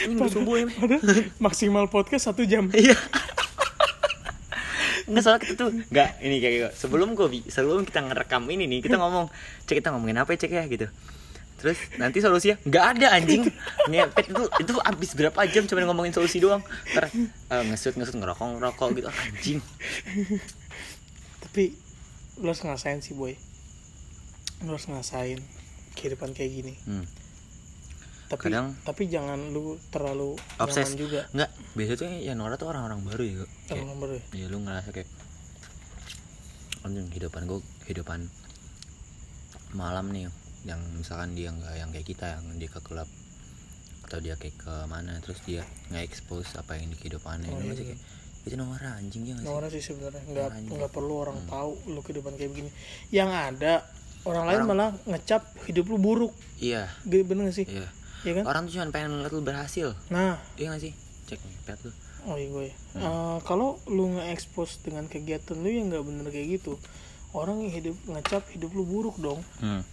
[0.07, 1.03] Ini subuh ya Padahal
[1.37, 2.65] maksimal podcast 1 jam.
[2.71, 2.95] Iya
[5.09, 6.69] Nggak soalnya kita tuh Nggak ini kayak gitu.
[6.87, 9.33] Sebelum gue Sebelum kita ngerekam ini nih Kita ngomong
[9.65, 10.65] Cek kita ngomongin apa ya cek ya?
[10.69, 10.87] gitu.
[11.59, 13.43] Terus nanti solusinya nggak ada anjing.
[13.91, 16.63] Ngepet itu Itu abis berapa jam Cuma ngomongin solusi doang.
[16.95, 19.61] Ntar eh, ngesut ngesut ngerokok ngerokok gitu Anjing.
[21.43, 21.75] Tapi
[22.39, 23.35] lo harus ngerasain sih boy.
[24.63, 25.43] Lo harus ngerasain
[25.99, 26.75] kehidupan kayak gini.
[26.87, 27.03] Hmm.
[28.29, 30.93] Tapi Kadang- tapi jangan lu terlalu Obses.
[30.95, 31.25] juga.
[31.31, 33.35] Nggak Biasa tuh ya Nora tuh orang-orang baru ya.
[33.67, 34.23] Kayak Orang baru ya?
[34.35, 35.09] ya lu ngerasa kayak
[36.81, 38.21] anjing kehidupan gue kehidupan
[39.73, 40.29] malam nih
[40.63, 43.09] yang misalkan dia nggak yang kayak kita yang dia ke klub
[44.03, 47.73] atau dia kayak ke mana terus dia nggak expose apa yang di kehidupannya Oh, iya,
[47.75, 47.93] iya.
[47.93, 47.99] kayak
[48.45, 49.51] itu nomor anjing ya nggak sih?
[49.51, 51.49] Nora sih sebenarnya nggak nggak perlu orang Hmm.
[51.49, 52.71] tahu lu kehidupan kayak begini.
[53.11, 53.73] Yang ada
[54.25, 56.33] orang lain Orang- malah ngecap hidup lu buruk.
[56.59, 56.89] Iya.
[57.03, 57.67] G- bener gak sih?
[57.67, 57.89] Iya
[58.27, 58.45] ya kan?
[58.47, 59.89] Orang tuh cuma pengen ngeliat lu berhasil.
[60.11, 60.39] Nah.
[60.59, 60.93] Iya nggak sih?
[61.29, 61.93] Cek nih pet lu.
[62.27, 62.69] Oh iya gue.
[62.99, 63.03] Hmm.
[63.03, 66.77] Eh, kalau lu nge-expose dengan kegiatan lu yang nggak bener kayak gitu
[67.37, 69.41] orang yang hidup ngecap hidup lu buruk dong.
[69.61, 69.85] Hmm.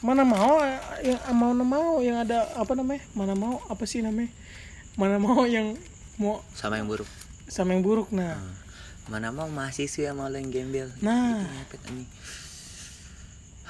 [0.00, 3.04] mana mau eh, yang mana mau yang ada apa namanya?
[3.12, 4.32] Mana mau apa sih namanya?
[4.96, 5.76] Mana mau yang
[6.16, 7.08] mau sama yang buruk.
[7.46, 8.36] Sama yang buruk nah.
[8.36, 8.56] Hmm.
[9.12, 10.88] mana mau mahasiswa yang mau yang gembel.
[11.04, 11.44] Nah.
[11.44, 12.10] Itu ngepet anjing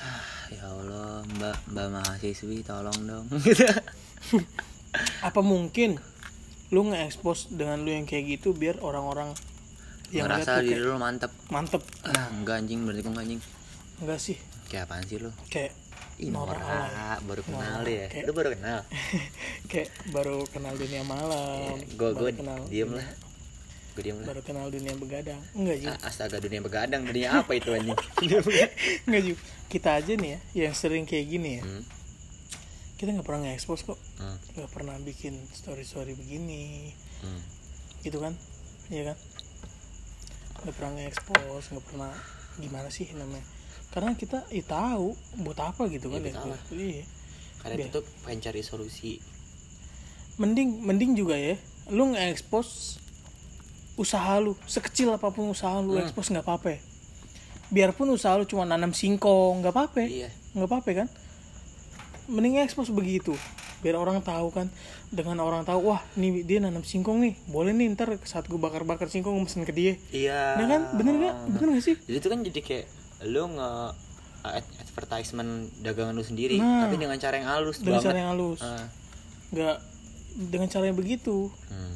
[0.51, 3.27] ya Allah mbak mbak mahasiswi tolong dong.
[3.41, 3.65] Gitu
[5.27, 6.03] apa mungkin
[6.75, 9.35] lu nge-expose dengan lu yang kayak gitu biar orang-orang
[10.11, 11.31] yang tuh diri lu mantep?
[11.55, 11.83] Mantep.
[12.03, 13.43] Ah enggak anjing berarti kok enggak anjing?
[14.03, 14.37] Enggak sih.
[14.67, 15.31] Kayak apaan sih lu?
[15.51, 15.73] Kayak
[16.21, 18.85] Ih, Nora baru kenal Nora, ya kayak- lu baru kenal?
[19.73, 21.81] Kayak baru kenal dunia malam.
[21.97, 22.31] Gue gue
[22.69, 23.09] diem lah
[24.03, 25.41] gue lah baru kenal dunia begadang.
[25.53, 27.99] Enggak juga Ah, astaga dunia begadang dunia apa itu begadang.
[29.05, 31.63] enggak juga kita aja nih ya yang sering kayak gini ya.
[31.63, 31.85] Hmm.
[32.97, 33.99] kita nggak pernah nge-expose kok.
[34.17, 34.37] Hmm.
[34.55, 36.93] nggak pernah bikin story story begini.
[37.21, 37.41] Hmm.
[38.01, 38.37] gitu kan?
[38.89, 39.17] Iya kan?
[40.61, 42.13] Nggak pernah nge-expose nggak pernah
[42.57, 43.45] gimana sih namanya.
[43.89, 46.37] Karena kita ya tahu buat apa gitu kan Iya, ya.
[46.37, 46.61] salah.
[46.71, 47.05] iya.
[47.59, 49.13] Karena Biar- itu tuh pengen cari solusi.
[50.37, 51.57] Mending mending juga ya
[51.89, 53.00] lu nge-expose
[53.95, 56.03] usaha lu sekecil apa pun usaha lu Hmm.
[56.03, 56.81] expose nggak apa-apa ya.
[57.71, 60.09] biarpun usaha lu cuma nanam singkong nggak apa-apa ya.
[60.09, 61.09] iya nggak apa-apa kan
[62.27, 63.35] mending expose begitu
[63.81, 64.69] biar orang tahu kan
[65.09, 69.07] dengan orang tahu wah nih dia nanam singkong nih boleh nih ntar saat gue bakar-bakar
[69.07, 72.29] singkong gue mesen ke dia iya Nah kan bener gak bener gak sih jadi itu
[72.29, 72.87] kan jadi kayak
[73.25, 73.71] lu nge
[74.43, 76.85] ad- advertisement dagangan lu sendiri Nah.
[76.85, 78.85] tapi dengan cara yang halus dengan banget cara yang halus Ah.
[79.51, 79.77] nggak
[80.47, 81.95] dengan cara yang begitu Hmm.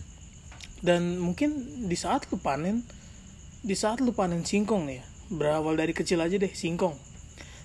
[0.84, 1.56] Dan mungkin
[1.88, 2.84] di saat lu panen
[3.64, 6.92] di saat lu panen singkong nih ya berawal dari kecil aja deh singkong.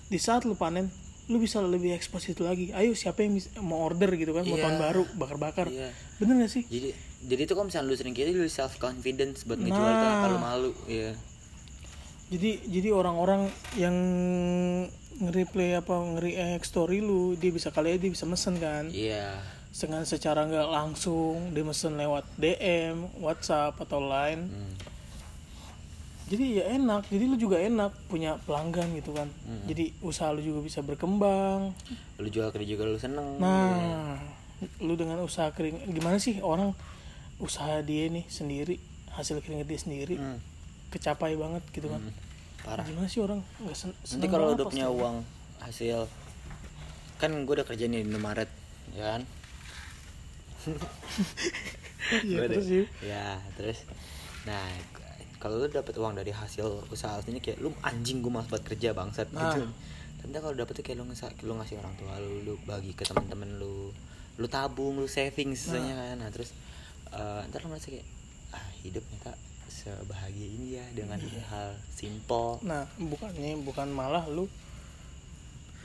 [0.08, 0.88] Di saat lu panen
[1.28, 2.72] lu bisa lebih ekspos itu lagi.
[2.72, 4.64] Ayo siapa yang mau order gitu kan mau Iya.
[4.64, 5.68] tahun baru bakar-bakar.
[5.68, 5.92] Iya.
[6.16, 6.64] bener gak sih?
[6.64, 6.90] Jadi
[7.20, 10.00] jadi itu kalau misalnya lu sering kiri lu self confidence buat ngejual Nah.
[10.00, 11.12] tuh kalau malu ya
[12.32, 13.96] jadi jadi orang-orang yang
[15.20, 18.88] nge-replay apa nge-react story lu dia bisa kali aja dia bisa mesen kan?
[18.88, 19.36] Iya
[19.70, 24.44] dengan secara nggak langsung dia mesen lewat DM WhatsApp atau Line.
[24.44, 24.74] Hmm.
[26.26, 27.10] jadi ya enak.
[27.10, 29.26] Jadi lu juga enak punya pelanggan gitu kan.
[29.42, 29.66] Hmm.
[29.66, 31.74] jadi usaha lu juga bisa berkembang.
[32.18, 33.38] Lu jual kerja juga lu seneng.
[33.38, 34.14] Nah
[34.78, 36.76] lu dengan usaha kering gimana sih orang
[37.40, 38.76] usaha dia nih sendiri
[39.10, 40.38] hasil keringet dia sendiri Hmm.
[40.90, 41.98] kecapai banget gitu kan.
[41.98, 42.14] Hmm.
[42.60, 42.84] parah.
[42.84, 45.24] Gimana sih orang nggak sen nanti kalau udah punya uang
[45.64, 46.04] hasil
[47.16, 48.48] kan gue udah kerja nih di Indomaret
[48.92, 49.22] ya kan
[52.20, 53.38] Iya, Gua terus sih ya?
[53.54, 53.78] Terus.
[54.42, 54.66] Nah
[55.36, 58.92] kalau lu dapet uang dari hasil usaha ini kayak lu anjing gue malas buat kerja
[58.92, 59.54] bangsat Nah.
[59.54, 59.64] gitu.
[60.20, 63.04] Tapi kalau dapet tuh kayak lu ngasih lu ngasih orang tua lu lu bagi ke
[63.04, 63.88] teman-teman lu.
[64.36, 66.16] Lu tabung lu saving sisanya kan.
[66.18, 66.52] Nah terus
[67.10, 68.04] eh, ntar lu merasa kayak
[68.50, 69.32] ah hidup nyata
[69.70, 71.42] sebahagia ini ya dengan Iya.
[71.46, 72.58] hal simple.
[72.60, 74.44] Nah bukannya bukan malah lu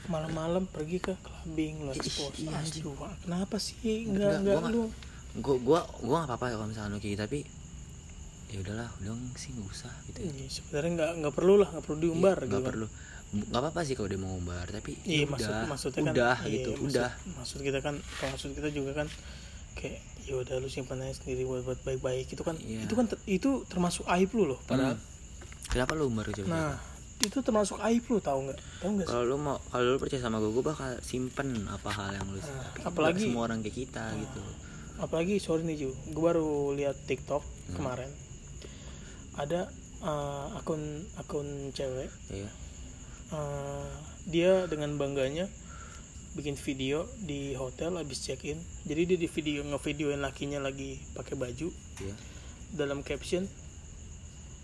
[0.08, 3.76] malam-malam pergi ke clubbing lu expose iya, aduh kenapa sih?
[4.04, 4.82] Enggak, nggak nggak gua lu.
[5.36, 7.40] Gue gua gua nggak apa-apa kalau misalnya lu kayak gitu tapi
[8.46, 11.98] ya udahlah udah sih nggak usah gitu Iya, sebenarnya nggak nggak perlu lah nggak perlu
[12.00, 12.50] diumbar Iya, gitu.
[12.52, 12.86] nggak perlu.
[13.26, 16.36] Nggak apa-apa sih kalau dia mau ngumbar tapi iya ya maksud udah maksudnya kan udah
[16.38, 17.10] iya, gitu maksud- udah.
[17.36, 19.08] maksud kita kan maksud kita juga kan
[19.74, 22.26] kayak ya udah lu simpan aja sendiri buat buat baik-baik.
[22.28, 22.82] Itu kan Iya.
[22.82, 24.94] itu kan itu termasuk aib lu loh padahal.
[24.94, 25.14] Hmm.
[25.66, 26.74] kenapa lu umbar coba nah
[27.18, 28.58] itu termasuk aib lu tahu nggak?
[28.78, 32.12] Tahu nggak kalau lu mau kalau lu percaya sama gue gue bakal simpen apa hal
[32.14, 34.40] yang lu Nah, kan apalagi- semua orang kayak kita gitu.
[34.96, 35.90] apalagi sorry nih Ju.
[36.08, 37.74] Gue baru lihat TikTok Hmm.
[37.74, 38.10] kemarin.
[39.34, 39.68] Ada
[40.00, 40.80] uh, akun
[41.16, 42.08] akun cewek.
[42.30, 42.48] Ya
[43.28, 43.88] uh,
[44.24, 45.48] dia dengan bangganya
[46.32, 51.34] bikin video di hotel habis check in jadi dia di video ngevideoin lakinya lagi pakai
[51.34, 51.68] baju.
[51.98, 52.14] Ya
[52.68, 53.46] dalam caption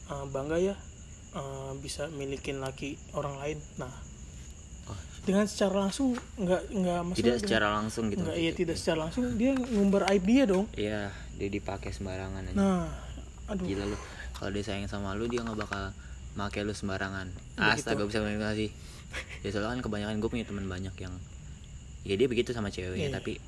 [0.07, 0.75] uh, bangga ya
[1.35, 3.59] uh, bisa milikin laki orang lain.
[3.77, 3.93] Nah
[4.83, 4.99] Oh.
[5.23, 8.99] dengan secara langsung nggak nggak maksudnya tidak dengan- secara langsung gitu nggak iya tidak secara
[9.01, 9.23] langsung.
[9.33, 10.67] Dia ngumbar aib dia dong.
[10.75, 11.03] Iya
[11.33, 12.57] dia dipakai sembarangan aja.
[12.57, 12.91] Nah
[13.47, 13.63] aduh.
[13.63, 13.99] Gila lu.
[14.33, 15.95] Kalau dia sayang sama lu dia nggak bakal
[16.35, 17.31] make lu sembarangan.
[17.55, 18.75] Astaga bisa bilang sih?
[19.41, 21.15] Ya soalnya kan kebanyakan gue punya teman banyak yang
[22.03, 23.15] ya dia begitu sama ceweknya Iya.
[23.15, 23.39] tapi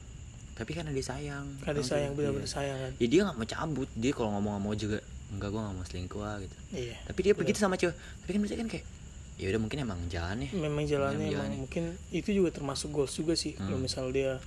[0.55, 1.59] tapi karena dia sayang.
[1.59, 2.19] Karena Tahu sayang tuh?
[2.21, 2.55] benar-benar Iya.
[2.55, 2.93] sayang kan?
[2.95, 3.89] Ya dia nggak mau cabut.
[3.93, 4.99] Dia kalau ngomong ngomong juga
[5.35, 6.57] enggak gue nggak mau selingkuh ah, gitu.
[6.71, 7.93] Iya tapi dia begitu sama cewek.
[7.93, 8.87] Tapi kan berarti kan kayak
[9.35, 10.51] ya udah mungkin emang jalan ya.
[10.53, 11.35] Memang jalannya Memang emang.
[11.35, 11.59] jalannya.
[11.61, 13.83] mungkin itu juga termasuk goals juga sih kalau Hmm.
[13.83, 14.39] misal dia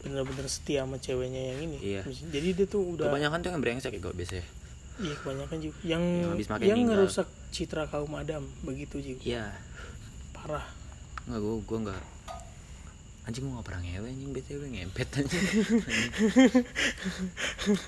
[0.00, 1.78] benar-benar setia sama ceweknya yang ini.
[1.78, 2.02] Iya.
[2.08, 4.46] jadi dia tuh udah kebanyakan tuh yang brengsek ya gue biasanya.
[4.96, 5.76] Iya kebanyakan juga.
[5.82, 9.20] Yang Yang habis yang ngerusak citra kaum adam begitu juga.
[9.22, 9.44] Iya.
[10.32, 10.64] Parah.
[11.24, 12.02] Nggak gue gue nggak
[13.20, 14.30] anjing gue nggak pernah ngewe anjing.
[14.32, 15.44] Btw ngempet anjing.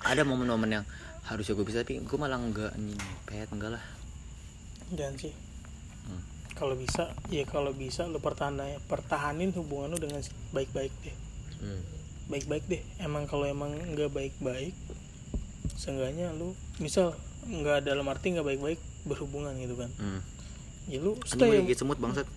[0.04, 0.84] Ada momen-momen yang
[1.22, 3.84] harusnya gue bisa tapi gue malah enggak anjing ngempet enggak lah.
[4.92, 5.34] Jangan sih.
[6.02, 6.18] Hmm.
[6.58, 10.18] kalau bisa ya kalau bisa lu pertahanin pertahanin hubungan lu dengan
[10.50, 11.16] baik-baik deh.
[11.62, 11.82] Hmm.
[12.26, 12.82] baik-baik deh.
[12.98, 14.74] Emang kalau emang nggak baik-baik
[15.78, 17.14] seenggaknya lu misal
[17.46, 19.90] nggak dalam arti nggak baik-baik berhubungan gitu kan.
[19.98, 20.20] Hmm.
[20.90, 22.26] ya lu anjing stay gigit semut bangsat.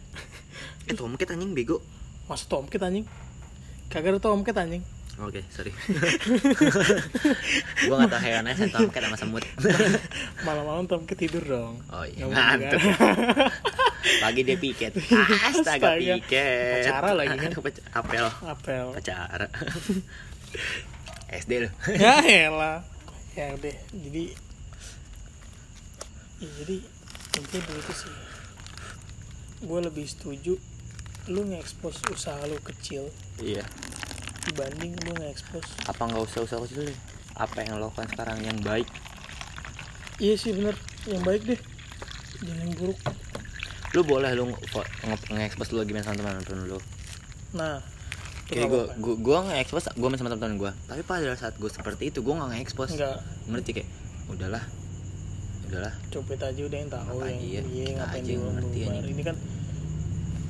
[0.85, 1.81] Eh tomcat anjing bego.
[2.29, 3.09] Mas tomcat anjing?
[3.89, 5.71] Kagak ada tomcat anjing oke sorry.
[7.87, 9.43] Gue nggak tahu hewannya saya tomcat sama semut.
[10.47, 11.79] Malam-malam tomcat tidur dong.
[11.87, 12.79] Oh iya ngantuk.
[12.83, 13.15] kan?
[14.23, 14.91] pagi dia piket.
[14.99, 16.19] Astaga Astaga.
[16.19, 16.83] piket.
[16.83, 17.51] Pacara lagi kan?
[17.95, 18.25] Apel.
[18.43, 18.85] Apel.
[18.91, 19.47] Pacara.
[21.31, 21.71] SD loh.
[21.95, 22.83] Ya elah.
[23.35, 24.31] Ya deh Jadi
[26.39, 26.77] ya, Jadi
[27.35, 28.13] Intinya begitu sih.
[29.63, 30.55] Gue lebih setuju
[31.31, 33.07] Lu nge-expose usaha lu kecil.
[33.39, 33.63] Iya
[34.45, 35.69] Dibanding lu nge-expose.
[35.85, 36.97] Apa nggak usah usah kecil deh.
[37.35, 38.87] Apa yang lo lakukan sekarang yang baik?
[40.17, 40.75] Iya sih bener.
[41.03, 41.59] Yang baik deh.
[42.39, 42.97] Jangan yang buruk.
[43.91, 44.61] Lu boleh lu nge-
[45.03, 46.79] nge- nge-expose lu gimana sama teman-teman lu.
[47.53, 47.81] Nah
[48.45, 51.65] kayak nggak gue gue gue nge-expose gue main sama teman-teman gue tapi pada saat gue
[51.65, 52.93] seperti itu gue nggak nge-expose.
[53.49, 53.89] Ngerti kayak
[54.29, 54.61] udahlah
[55.65, 55.93] udahlah.
[56.13, 58.79] Copet aja udah yang tahu yang iya, iya ngapain aja ngerti
[59.09, 59.35] ini kan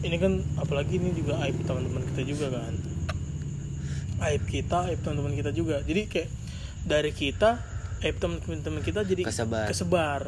[0.04, 2.74] ini kan apalagi ini juga aib teman-teman kita juga kan
[4.22, 5.82] aib kita aib teman-teman kita juga.
[5.82, 6.30] Jadi kayak
[6.86, 7.60] dari kita
[8.04, 9.68] aib teman-teman kita jadi Kesebar.
[9.68, 10.22] kesebar.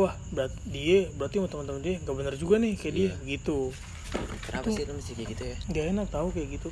[0.00, 3.16] Wah berat dia berarti sama teman-teman dia nggak benar juga nih kayak dia Iya.
[3.36, 3.58] gitu.
[4.44, 5.56] Kenapa sih lu mesti kayak gitu ya?
[5.68, 6.68] nggak enak tahu kayak gitu.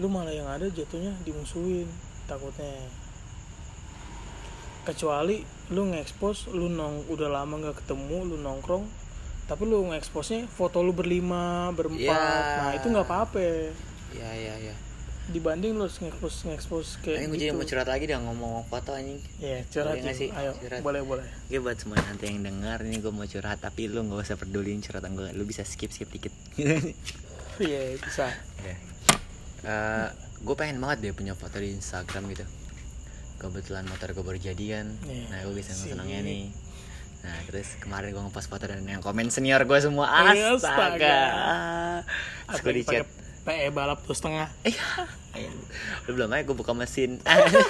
[0.00, 1.84] Lu malah yang ada jatuhnya dimusuhin
[2.24, 2.68] takutnya.
[4.84, 5.40] Kecuali
[5.72, 8.84] lu nge-expose lu nong udah lama nggak ketemu lu nongkrong
[9.44, 12.00] tapi lu nge-expose nya foto lu berlima berempat.
[12.00, 12.56] Ya.
[12.60, 13.40] nah itu nggak apa-apa.
[14.16, 14.74] Ya ya ya
[15.26, 17.56] dibanding lu ngekspos ngekspos kayak Ayo gue jadi gitu.
[17.56, 20.28] mau curhat lagi dah ngomong foto anjing Iya, curhat Boleh sih?
[20.30, 20.80] Ayo, Curhat.
[20.80, 21.24] boleh boleh.
[21.46, 24.78] Oke buat semua nanti yang dengar ini gue mau curhat tapi lu nggak usah peduliin
[24.78, 26.32] curhatan gue lu bisa skip skip dikit
[27.56, 28.26] Iya, bisa.
[28.60, 28.76] ya
[30.36, 32.44] gue pengen banget deh punya foto di Instagram gitu
[33.38, 35.88] kebetulan motor gue baru jadian Iya, nah gue bisa sih.
[35.88, 36.52] senengnya nih
[37.20, 40.52] nah terus kemarin gue ngepost foto dan yang komen senior gue semua Astaga.
[40.52, 41.18] astaga
[42.44, 43.08] terus gue di pakai chat
[43.44, 44.48] PE balap tuh setengah.
[44.64, 44.72] eh
[46.08, 47.20] lu belum aja gue buka mesin.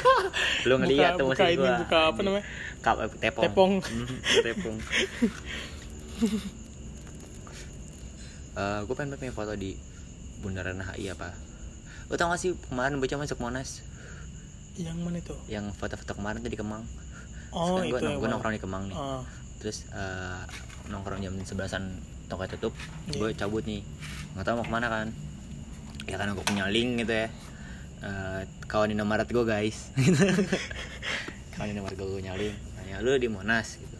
[0.68, 2.44] Lu ngeliat tuh buka mesin ini, gue buka apa namanya?
[2.78, 3.42] Kap, eh, tepong.
[3.50, 3.72] Tepong.
[3.82, 4.76] Mhm, tepong.
[8.84, 9.74] Gue pengen banget punya foto di
[10.38, 11.34] bundaran HI apa.
[12.06, 13.82] Lo tau gak sih kemarin bocah masuk Monas?
[14.78, 15.34] Yang mana itu?
[15.50, 16.86] Yang foto-foto kemarin tuh di Kemang.
[17.50, 18.38] Oh, gue itu gue mana?
[18.38, 18.96] nongkrong di Kemang nih.
[18.98, 19.26] Oh,
[19.58, 20.42] Terus eh,
[20.86, 21.98] nongkrong jam sebelasan
[22.30, 22.72] toko tutup.
[23.10, 23.18] Iya.
[23.18, 23.82] Gue cabut nih.
[24.38, 25.08] Nggak tahu mau ke mana kan
[26.04, 27.28] Ya kan gue punya link gitu ya.
[28.04, 29.92] Eh, Kawan Indomaret gue guys.
[31.56, 32.56] Kawan Indomaret gue punya link.
[32.80, 33.80] Nanya lu di Monas?
[33.80, 33.96] Gitu.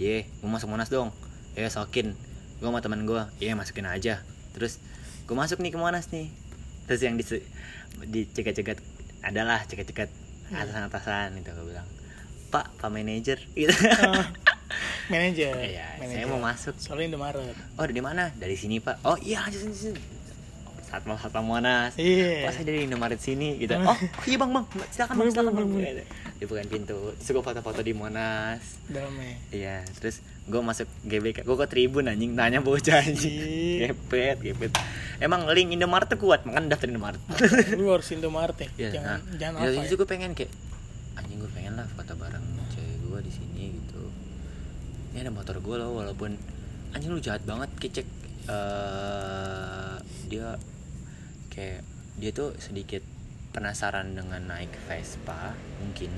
[0.00, 1.12] Iya mau masuk Monas dong.
[1.52, 2.16] Ya sokin.
[2.62, 4.24] Gue sama teman gue Iya masukin aja.
[4.56, 4.80] Terus
[5.28, 6.32] gue masuk nih ke Monas nih.
[6.88, 7.24] Terus yang di
[8.02, 8.80] dicegat-cegat
[9.22, 10.08] adalah cegat-cegat
[10.52, 11.88] atasan-atasan itu gue bilang.
[12.52, 13.40] Pak, Pak manajer.
[13.56, 13.72] Gitu.
[15.08, 15.52] Manajer.
[15.56, 16.76] Iya, saya mau masuk.
[16.80, 17.56] Soalnya Indomaret.
[17.76, 18.32] Oh, dari mana?
[18.36, 19.04] Dari sini, Pak.
[19.04, 20.00] Oh, iya, lanjut sini, sini.
[20.92, 21.96] Saat mau saat Monas.
[21.96, 22.44] Iya.
[22.44, 23.72] Pak, saya dari Indomaret sini gitu.
[23.80, 23.96] Ah.
[23.96, 24.68] Oh, iya, Bang, Bang.
[24.92, 25.72] Silakan, Bang, silakan, boleh, Bang.
[25.80, 26.04] boleh.
[26.36, 27.16] Dia bukan pintu.
[27.16, 28.60] Terus gue foto-foto di Monas.
[28.92, 29.40] Dalamnya.
[29.48, 31.48] Iya, terus gue masuk GBK.
[31.48, 33.88] Gue ke Tribun anjing, tanya bocah anjing.
[33.88, 34.76] Gepet, gepet.
[35.16, 37.22] Emang link Indomaret tuh kuat, makanya daftar Indomaret.
[37.80, 38.68] lu harus Indomaret ya.
[38.76, 40.00] Iya, jangan nah, jangan ya, apa itu ya.
[40.04, 40.52] gue pengen kayak
[41.16, 42.44] anjing gue pengen lah foto bareng
[42.76, 44.02] cewek gue di sini gitu.
[45.16, 46.36] Ini ada motor gue loh walaupun
[46.92, 48.04] anjing lu jahat banget kecek
[48.42, 50.58] eh dia
[51.52, 51.84] kayak
[52.14, 53.04] dia tuh sedikit
[53.52, 56.08] penasaran dengan naik Vespa mungkin.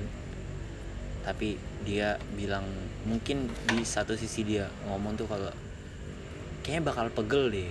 [1.20, 2.64] Tapi dia bilang
[3.03, 5.51] mungkin di satu sisi dia ngomong tuh kalau
[6.61, 7.70] kayaknya bakal pegel deh.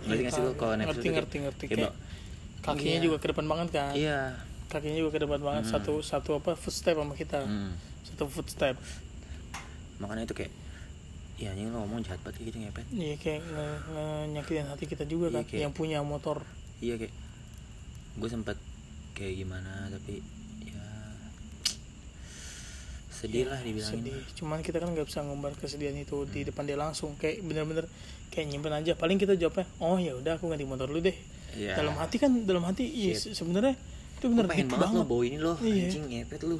[0.00, 1.64] Ngerti nggak sih kalau ngerti ngerti ngerti.
[1.66, 1.94] Kayak kayak
[2.60, 3.04] kakinya Iya.
[3.04, 3.92] juga ke depan banget kan?
[3.92, 4.20] Iya.
[4.68, 5.62] Kakinya juga ke depan banget.
[5.66, 5.72] Hmm.
[5.72, 7.42] satu satu apa footstep sama kita.
[7.42, 7.74] Hmm.
[8.00, 8.76] satu footstep.
[9.98, 10.52] Makanya itu kayak
[11.36, 12.86] ya anjing lo ngomong jahat banget kayak gitu ngepet.
[12.90, 16.44] Iya kayak nge- nge- nyakitin hati kita juga Iya, kan kayak- yang punya motor
[16.80, 17.12] iya kayak
[18.12, 18.56] gue sempet
[19.12, 20.24] kayak gimana tapi
[20.62, 20.84] ya
[23.10, 24.20] sedih lah dibilangin sedih.
[24.34, 26.30] cuman kita kan nggak bisa ngumbar kesedihan itu Hmm.
[26.30, 27.12] di depan dia langsung.
[27.14, 27.84] Kayak bener-bener
[28.28, 28.92] kayak nyimpen aja.
[28.94, 31.12] Paling kita jawabnya oh ya udah aku ganti motor lu deh.
[31.50, 31.74] Iya.
[31.76, 33.74] dalam hati kan dalam hati iya sebenarnya
[34.14, 35.06] itu bener pengen deep banget, lo banget.
[35.10, 35.82] bawa ini lo Iya.
[35.84, 36.58] anjing ngepet lu.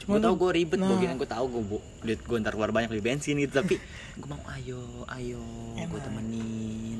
[0.00, 0.88] Cuman gue tau gue ribet nah.
[0.88, 1.62] bawa gini gue tau gue
[2.00, 3.76] duit gue ntar keluar banyak beli bensin gitu tapi
[4.18, 4.80] gue mau ayo
[5.12, 5.44] ayo
[5.76, 6.99] gue temenin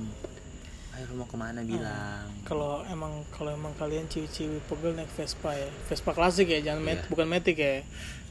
[1.01, 2.28] ayo lu mau ke mana bilang?
[2.44, 5.64] Kalau emang kalau emang kalian ciwi-ciwi pegel naik Vespa ya.
[5.88, 7.09] Vespa klasik ya jangan met, Iya.
[7.09, 7.80] bukan Matic ya.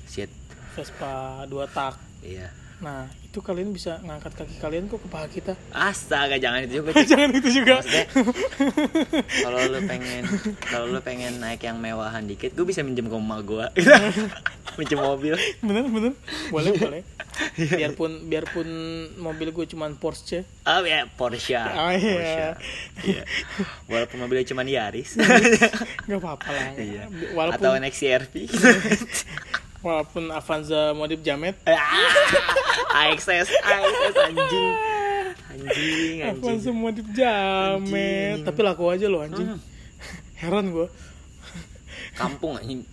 [0.06, 0.30] Shit.
[0.78, 1.98] Vespa dua tak.
[2.22, 2.54] Iya.
[2.78, 6.90] Nah itu kalian bisa ngangkat kaki kalian kok ke paha kita astaga jangan itu juga
[7.14, 7.76] jangan itu juga
[9.46, 10.24] kalau lu pengen
[10.66, 13.66] kalau lu pengen naik yang mewahan dikit, gue bisa minjem ke emak gue,
[14.82, 15.38] minjem mobil.
[15.62, 16.14] bener bener
[16.50, 17.02] boleh boleh
[17.56, 17.94] Iya.
[17.94, 18.68] biarpun biarpun
[19.22, 21.56] mobil gue cuman Porsche Oh ya Porsche.
[21.56, 22.12] Oh, iya.
[22.12, 22.48] Porsche.
[23.06, 23.24] Iya.
[23.88, 25.16] Walaupun mobilnya cuma Yaris.
[25.16, 27.08] nggak apa-apa lah iya.
[27.32, 28.34] walaupun Atau CRV.
[29.80, 31.78] Walaupun Avanza modif Jamet Ah,
[33.06, 34.72] AXS, AXS anjing.
[35.50, 36.20] Anjing, anjing.
[36.26, 37.84] Avanza modif Jamet
[38.36, 38.46] Anjing.
[38.46, 39.62] tapi laku aja loh anjing Hmm.
[40.38, 40.88] heran gue
[42.12, 42.84] Kampung anjing.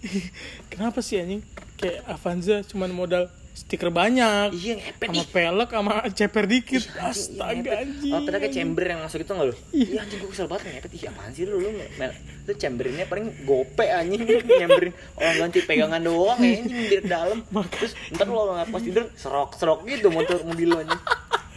[0.66, 1.42] kenapa sih anjing
[1.76, 3.26] kayak Avanza cuman modal
[3.56, 8.52] stiker banyak Iya ngepet sama pelek sama ceper dikit anjing, astaga anjing Oh, padahal kayak
[8.52, 9.54] chamber yang masuk itu enggak lu?
[9.72, 10.90] Iya anjing gue kesel banget ngepet.
[10.92, 12.12] Ih, apaan sih lu lu mel,
[12.44, 14.20] lu chamberinnya paling gope anjing
[14.60, 17.38] nyamberin orang ganti pegangan doang ya anjing di dalam.
[17.72, 21.02] Terus ntar lu kalau pas tidur serok-serok gitu motor mobil lu anjing.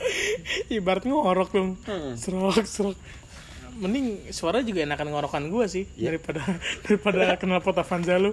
[0.73, 2.15] ibarat ngorok dong Hmm.
[2.15, 2.95] serok serok
[3.75, 6.11] mending suara juga enakan ngorokan gue sih Iya.
[6.11, 6.41] daripada
[6.83, 8.31] daripada kenal pot Avanza lu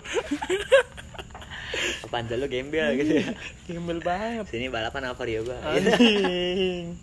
[2.01, 3.27] Apaan lu gembel gitu ya.
[3.67, 5.59] gembel banget Sini balapan apa Rio gua?
[5.67, 6.95] anjing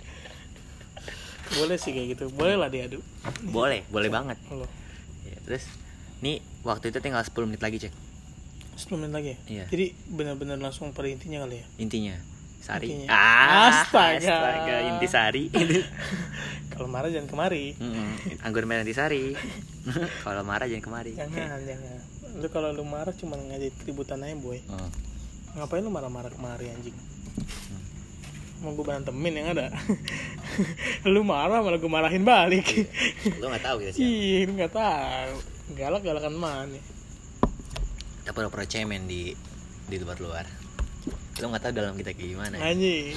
[1.54, 2.98] boleh sih kayak gitu boleh lah diadu
[3.46, 4.38] boleh, boleh banget.
[4.50, 4.66] lo
[5.22, 5.68] Ya, terus
[6.20, 7.94] nih waktu itu tinggal 10 menit lagi cek
[8.76, 9.66] 10 menit lagi ya Iya.
[9.70, 12.16] jadi benar-benar langsung pada intinya kali ya intinya
[12.58, 12.88] Sari.
[12.88, 13.12] Intinya.
[13.12, 14.24] Ah, Astaga.
[14.24, 15.44] astaga inti Sari.
[16.72, 19.36] kalau marah jangan kemari Mm, anggur merah intisari.
[20.24, 21.12] Kalau marah jangan kemari.
[21.12, 22.00] jangan jangan
[22.34, 24.60] lu kalau lu marah cuma ngajak keributan aja boy.
[24.70, 24.90] Oh.
[25.54, 26.98] ngapain lu marah-marah kemari anjing?
[28.64, 29.68] Mau gue berantemin yang ada.
[31.14, 32.88] Lu marah malah gue marahin balik.
[33.44, 34.08] Lo gak tahu kita siapa.
[34.08, 35.34] Ih, lu nggak tahu.
[35.76, 36.80] Galak galakan mana?
[38.24, 39.36] Kita pura-pura cemen di
[39.92, 40.46] di luar luar
[41.42, 42.56] lo nggak tahu dalam kita kayak gimana.
[42.56, 42.72] Ya?
[42.72, 43.16] anjing.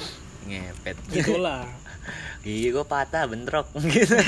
[0.51, 0.97] Ngepet.
[1.15, 1.63] Itulah
[2.43, 4.19] gigi gue patah bentrok gitu.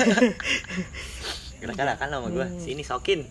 [1.59, 2.61] Kira kan sama gue Hmm.
[2.63, 3.27] sini sokin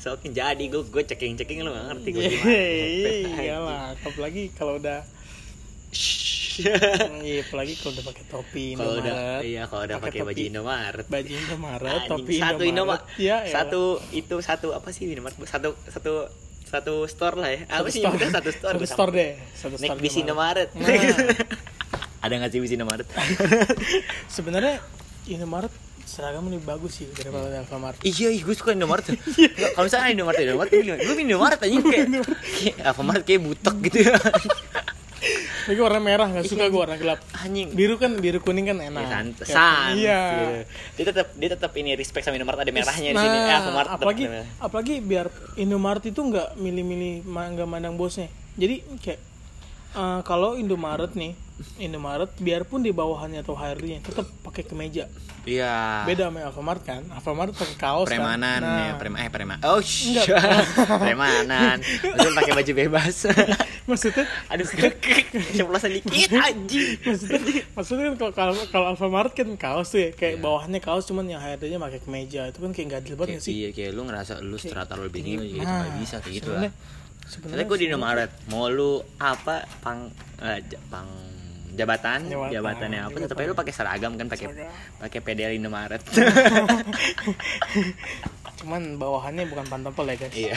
[0.00, 3.36] sokin jadi gue gue ceking ceking lo gak ngerti gue gimana Ngepet aja.
[3.38, 5.00] iyalah apalagi kalau udah
[7.20, 11.06] iya apalagi kalau udah pakai topi kalau udah Indomaret iya kalau udah pakai baju Indomaret
[11.06, 13.52] baju Indomaret Anjing, topi satu Indomaret ya elah.
[13.52, 13.80] satu
[14.10, 16.12] itu satu apa sih Indomaret satu satu
[16.62, 18.12] satu store lah ya apa Satu sih store.
[18.12, 20.68] nyebutnya satu store satu store deh satu store bis Indomaret.
[20.72, 20.86] Nah.
[22.22, 23.08] Ada nggak sih bis Indomaret?
[24.36, 24.76] sebenarnya
[25.26, 25.72] Indomaret
[26.10, 29.06] seragam lebih bagus sih daripada Alfamart iya, iya, gue suka Indomaret.
[29.06, 32.06] Nggak, Kalau misalnya Indomaret, Indomaret, gue gue Indomaret aja kayak,
[32.58, 34.18] kayak Alfamart kayak butek gitu ya.
[35.70, 37.70] tapi warna merah nggak suka gue warna gelap Anjing.
[37.76, 40.20] biru kan biru kuning kan enak Ya, san, iya.
[40.98, 43.38] Dia tetap dia tetap ini respect sama Indomaret ada merahnya di nah, sini.
[43.38, 44.24] Eh, Alfamart apalagi
[44.58, 48.26] apalagi biar Indomaret itu nggak milih-milih nggak mandang bosnya
[48.58, 49.20] jadi kayak
[49.94, 51.38] eh, kalau Indomaret nih
[51.76, 55.08] Indomaret biarpun di bawahannya atau HRD-nya tetap pakai kemeja
[55.40, 56.04] Iya.
[56.04, 58.76] beda sama Alfamart kan Alfamart pakai kaos Premanan kan?
[58.78, 59.56] ya, prema eh prema.
[59.62, 59.80] Oh.
[59.80, 60.26] Enggak.
[61.04, 61.80] premanan.
[61.80, 63.16] Maksudnya pakai baju bebas.
[63.88, 64.68] maksudnya Aduh,
[65.50, 67.00] ceplosan dikit anjing.
[67.02, 67.40] maksudnya
[67.72, 71.80] maksudnya kan kalau kalau Alfamart kan kaos tuh ya kayak bawahannya kaos cuman yang HRD-nya
[71.80, 74.92] pakai kemeja itu kan kayak nggak adil banget sih iya, kayak lu ngerasa lu strata
[74.94, 76.68] lu lebih tinggi gitu Nah, nggak bisa kayak gitu lah.
[77.24, 81.08] sebenarnya gue di Indomaret, mau lu apa pang eh, pang
[81.72, 82.50] jabatan, Jabatan.
[82.50, 84.46] jabatannya apa tetap aja lu pakai seragam kan pakai
[84.98, 86.02] pakai PDL Indomaret.
[88.60, 90.52] cuman bawahannya bukan pantopel ya guys iya.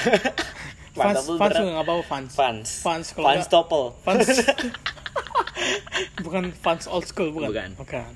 [0.99, 2.67] fans fans juga nggak apa fans fans.
[2.83, 3.83] Fans, kalau fans topel.
[4.03, 4.27] fans
[6.25, 7.69] bukan fans old school bukan Bukan.
[7.79, 8.11] bukan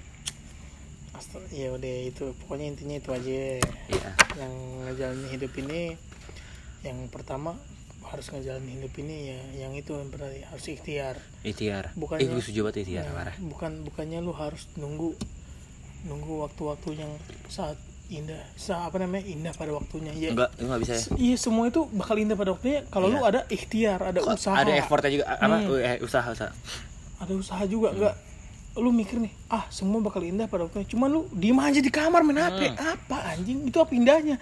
[1.16, 3.58] Astaga, ya udah itu pokoknya intinya itu aja
[3.90, 4.12] Iya.
[4.38, 4.54] yang
[4.86, 5.82] ngejalanin hidup ini
[6.84, 7.58] yang pertama
[8.08, 11.92] harus ngejalanin hidup ini ya yang itu yang berarti harus ikhtiar Ikhtiar.
[11.94, 13.36] Bukannya- Eh, gue setuju banget ikhtiar Nah, parah.
[13.38, 15.14] bukan bukannya lu harus nunggu
[16.04, 17.12] nunggu waktu-waktu yang
[17.48, 17.76] saat
[18.08, 21.02] indah saat apa namanya indah pada waktunya ya Enggak, enggak bisa ya.
[21.18, 23.28] iya semua itu bakal indah pada waktunya kalau lu Iya.
[23.28, 25.58] ada ikhtiar ada Kok usaha Ada effortnya juga apa?
[25.58, 25.76] Hmm.
[25.76, 26.52] Eh, usaha usaha.
[27.18, 28.16] ada usaha juga enggak
[28.78, 32.22] lu mikir nih ah semua bakal indah pada waktunya cuman lu diem aja di kamar
[32.22, 34.38] main HP apa anjing itu apa indahnya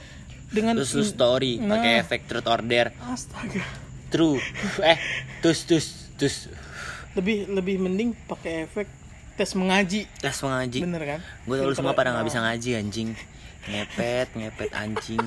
[0.48, 0.74] dengan.
[0.76, 1.76] Terus lu story Nah.
[1.76, 2.92] pakai efek truth order.
[3.02, 3.62] astaga
[4.08, 4.38] True.
[4.82, 4.98] eh,
[5.40, 6.48] tus tus tus.
[7.14, 8.88] lebih lebih mending pakai efek
[9.34, 10.80] tes mengaji Tes mengaji.
[10.82, 13.10] bener kan Gue tau lu semua pada nggak bisa ngaji anjing.
[13.66, 15.24] Ngepet, ngepet anjing.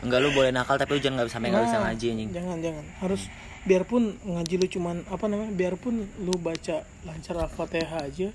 [0.00, 2.28] Enggak lu boleh nakal tapi lu jangan nggak sampai nggak bisa Nah, ngaji anjing.
[2.30, 3.22] jangan jangan harus
[3.60, 8.28] biarpun ngaji lu cuman apa namanya biarpun lu baca lancar al-fatihah aja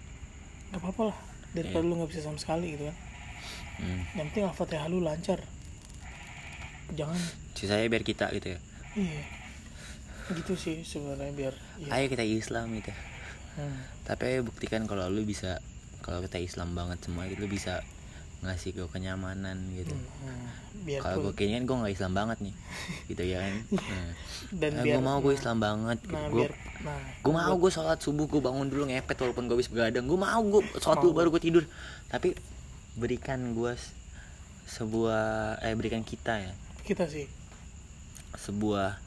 [0.68, 1.18] nggak apa-apa lah
[1.52, 2.98] daripada lu nggak bisa sama sekali gitu kan
[3.76, 4.02] Hmm.
[4.14, 5.42] yang penting al-fatihah lu lancar
[6.94, 7.18] jangan
[7.58, 8.60] Sisanya biar kita gitu ya.
[8.94, 9.24] iya
[10.34, 11.90] gitu sih sebenarnya biar iya.
[11.94, 12.90] Ayo kita Islam gitu.
[13.56, 13.78] Hmm.
[14.10, 15.62] Tapi ayo buktikan kalau lu bisa
[16.02, 17.86] kalau kita Islam banget semua itu lu bisa
[18.42, 19.94] ngasih gue kenyamanan gitu.
[19.94, 20.50] Hmm.
[21.02, 22.56] Kalau gue kayaknya gue nggak Islam banget nih,
[23.10, 23.56] gitu ya kan.
[23.86, 24.12] Nah,
[24.62, 25.98] dan gue biar mau gue Islam banget.
[26.10, 26.46] nah gue
[26.86, 30.20] nah gue mau gue sholat subuh gue bangun dulu ngepet walaupun gue habis begadang gue
[30.20, 31.64] mau gue sholat dulu baru gue tidur
[32.12, 32.38] tapi
[32.94, 33.74] berikan gue
[34.70, 36.54] sebuah eh berikan kita ya
[36.86, 37.26] kita sih.
[38.38, 39.02] Sebuah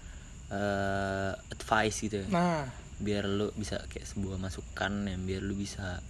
[0.50, 2.28] eh, advice gitu ya.
[2.28, 2.66] Nah.
[2.98, 6.02] Biar lu bisa kayak sebuah masukan yang biar lu bisa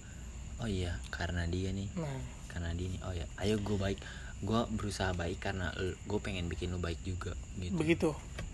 [0.59, 1.87] oh iya karena dia nih.
[1.95, 2.21] Nah.
[2.49, 3.99] Karena dia nih oh ya ayo gue baik
[4.39, 7.75] gue berusaha baik karena gue pengen bikin lu baik juga gitu.
[7.75, 8.09] Begitu.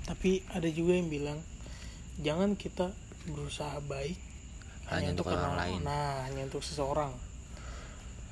[0.06, 1.40] Tapi ada juga yang bilang
[2.20, 2.90] jangan kita
[3.26, 4.18] berusaha baik
[4.86, 5.80] Hanya untuk orang lain.
[5.82, 7.14] nah hanya untuk seseorang.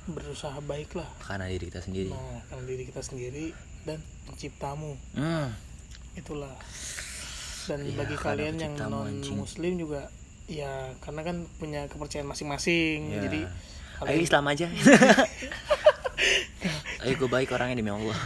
[0.09, 1.07] Berusaha baiklah.
[1.23, 2.11] Karena diri kita sendiri.
[2.11, 3.45] Nah karena diri kita sendiri
[3.88, 4.01] dan
[4.34, 5.47] penciptamu hmm.
[6.17, 6.57] itulah
[7.63, 10.11] dan Iya, bagi kalian yang non muslim juga
[10.51, 13.23] ya karena kan punya kepercayaan masing-masing Ya.
[13.23, 13.47] jadi
[14.03, 14.67] Ayo kalian Islam aja.
[17.03, 18.17] Ayo gue baik orangnya demi Allah.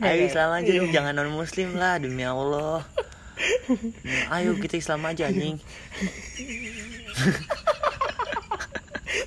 [0.00, 2.88] Ayo Islam aja lu jangan non muslim lah demi Allah.
[4.34, 5.60] Ayo kita Islam aja anjing.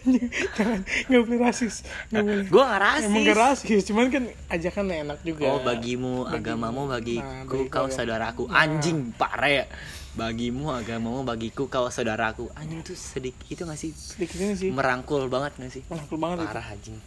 [0.58, 1.76] jangan nggak boleh rasis
[2.10, 3.08] nggak boleh Gue gak rasis.
[3.08, 7.86] emang gak rasis cuman kan ajakan enak juga Oh bagimu agamamu Nah, bagiku bagiku kau
[7.86, 8.60] agama- saudaraku Nah.
[8.60, 9.66] anjing parah ya.
[10.14, 15.26] Bagimu agamamu bagiku kau saudaraku anjing tuh sedikit itu gak sih sedikit ini sih merangkul
[15.26, 15.82] banget gak sih?
[15.86, 16.48] Rangkul banget itu.
[16.50, 16.98] Parah anjing.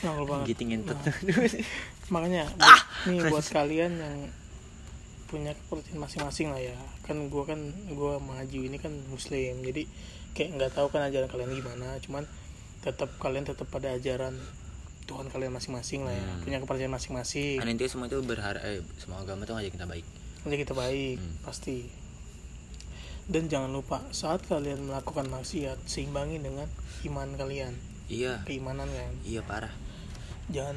[0.00, 0.44] Rangkul banget.
[0.48, 0.98] Gitu ngentot.
[2.12, 2.82] Makanya Ah!
[3.04, 4.16] nih buat kalian yang
[5.26, 6.74] punya kepercayaan masing-masing lah ya.
[7.04, 9.62] Kan gua kan gua maju ini kan muslim.
[9.62, 9.86] Jadi
[10.32, 12.24] kayak nggak tahu kan ajaran kalian gimana, cuman
[12.80, 14.34] tetap kalian tetap pada ajaran
[15.04, 16.40] Tuhan kalian masing-masing lah ya Hmm.
[16.40, 17.58] punya kepercayaan masing-masing.
[17.58, 20.06] Kan intinya semua itu berharap eh semua agama tuh ngajak kita baik.
[20.40, 21.34] Nanti kita baik Hmm.
[21.42, 21.78] pasti.
[23.26, 26.66] Dan jangan lupa saat kalian melakukan maksiat seimbangi dengan
[27.04, 27.74] iman kalian.
[28.06, 28.42] Iya.
[28.42, 29.12] Keimanan kan.
[29.22, 29.70] Iya parah.
[30.48, 30.74] Jangan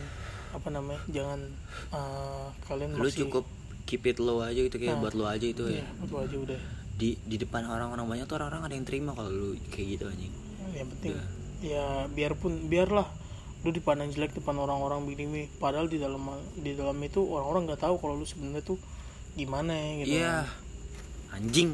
[0.53, 1.39] apa namanya jangan
[1.89, 3.45] eh, kalian lu masih cukup
[3.85, 5.01] keep it low aja gitu kayak Nah.
[5.01, 6.61] buat lu aja itu iya ya itu aja udah
[6.93, 10.33] di di depan orang-orang banyak tuh orang-orang ada yang terima kalau lu kayak gitu anjing.
[10.73, 11.25] Yang penting Iya.
[11.63, 13.07] ya biarpun biarlah
[13.63, 16.19] lu dipandang jelek depan orang-orang begini padahal di dalam
[16.53, 18.75] di dalam itu orang-orang nggak tahu kalau lu sebenarnya tuh
[19.33, 20.35] gimana ya gitu iya.
[21.31, 21.73] anjing.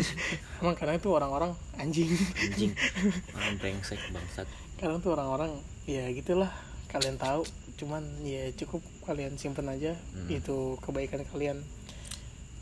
[0.64, 2.08] Emang karena itu orang-orang anjing.
[2.40, 2.72] Anjing.
[3.36, 4.48] Orang brengsek bangsat.
[4.80, 5.52] Karena tuh orang-orang
[5.84, 6.48] ya gitulah
[6.88, 7.44] kalian tahu.
[7.76, 10.30] Cuman ya cukup kalian simpen aja Hmm.
[10.30, 11.60] itu kebaikan kalian.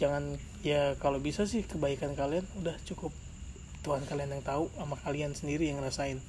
[0.03, 3.11] Jangan ya kalau bisa sih kebaikan kalian udah cukup.
[3.83, 6.23] Tuhan kalian yang tahu sama kalian sendiri yang ngerasain.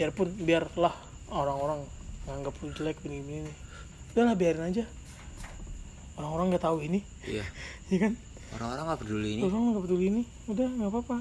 [0.00, 0.96] Biarpun biarlah
[1.28, 1.84] orang-orang
[2.24, 3.52] nganggap lu jelek begini begini
[4.10, 4.84] udahlah biarin aja.
[6.18, 7.00] Orang-orang nggak tahu ini.
[7.24, 7.44] Iya.
[7.90, 8.14] Ya kan?
[8.54, 9.42] Orang-orang nggak peduli ini.
[9.42, 10.22] Orang nggak peduli ini.
[10.46, 11.16] Udah nggak apa-apa.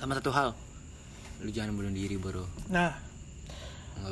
[0.00, 0.48] Sama satu hal.
[1.44, 2.44] Lu jangan bunuh diri bro.
[2.72, 2.92] Nah.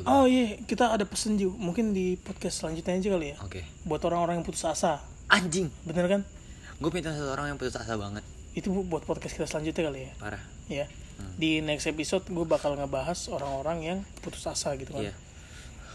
[0.05, 0.59] Oh iya.
[0.61, 3.37] Kita ada pesen Ju mungkin di podcast selanjutnya aja kali ya.
[3.41, 3.61] Oke.
[3.85, 5.01] Buat orang-orang yang putus asa.
[5.29, 5.69] Anjing.
[5.85, 6.21] Bener kan
[6.77, 8.21] gue minta satu orang yang putus asa banget.
[8.53, 10.11] Itu bu- buat podcast kita selanjutnya kali ya?
[10.17, 10.43] Parah.
[10.67, 10.85] Ya
[11.17, 11.33] Hmm.
[11.33, 15.01] di next episode gue bakal ngebahas orang-orang yang putus asa gitu kan.
[15.01, 15.13] Iya.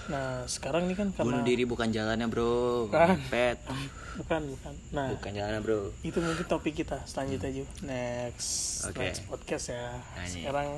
[0.05, 2.91] Nah sekarang ini kan karena bunuh diri bukan jalannya bro.
[2.91, 3.19] Bukan.
[3.31, 3.63] pet.
[4.13, 4.75] Bukan bukan.
[4.91, 5.89] Nah bukan jalannya bro.
[6.03, 7.65] itu mungkin topik kita selanjutnya Ju.
[7.83, 8.99] Next Oke.
[9.01, 9.89] next podcast ya.
[10.15, 10.43] Anjing.
[10.43, 10.69] sekarang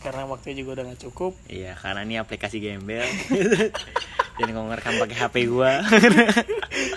[0.00, 1.34] karena waktunya juga udah nggak cukup.
[1.44, 3.02] Iya karena ini aplikasi gembel.
[4.38, 5.84] Dan gue ngerekam pakai HP gua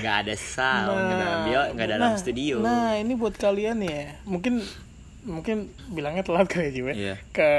[0.00, 2.56] nggak ada sound nggak dalam bio nggak dalam nah, studio.
[2.60, 4.16] nah ini buat kalian ya.
[4.24, 4.64] Mungkin
[5.20, 6.94] mungkin bilangnya telat kali ya ya.
[6.96, 7.14] Iya.
[7.30, 7.50] ke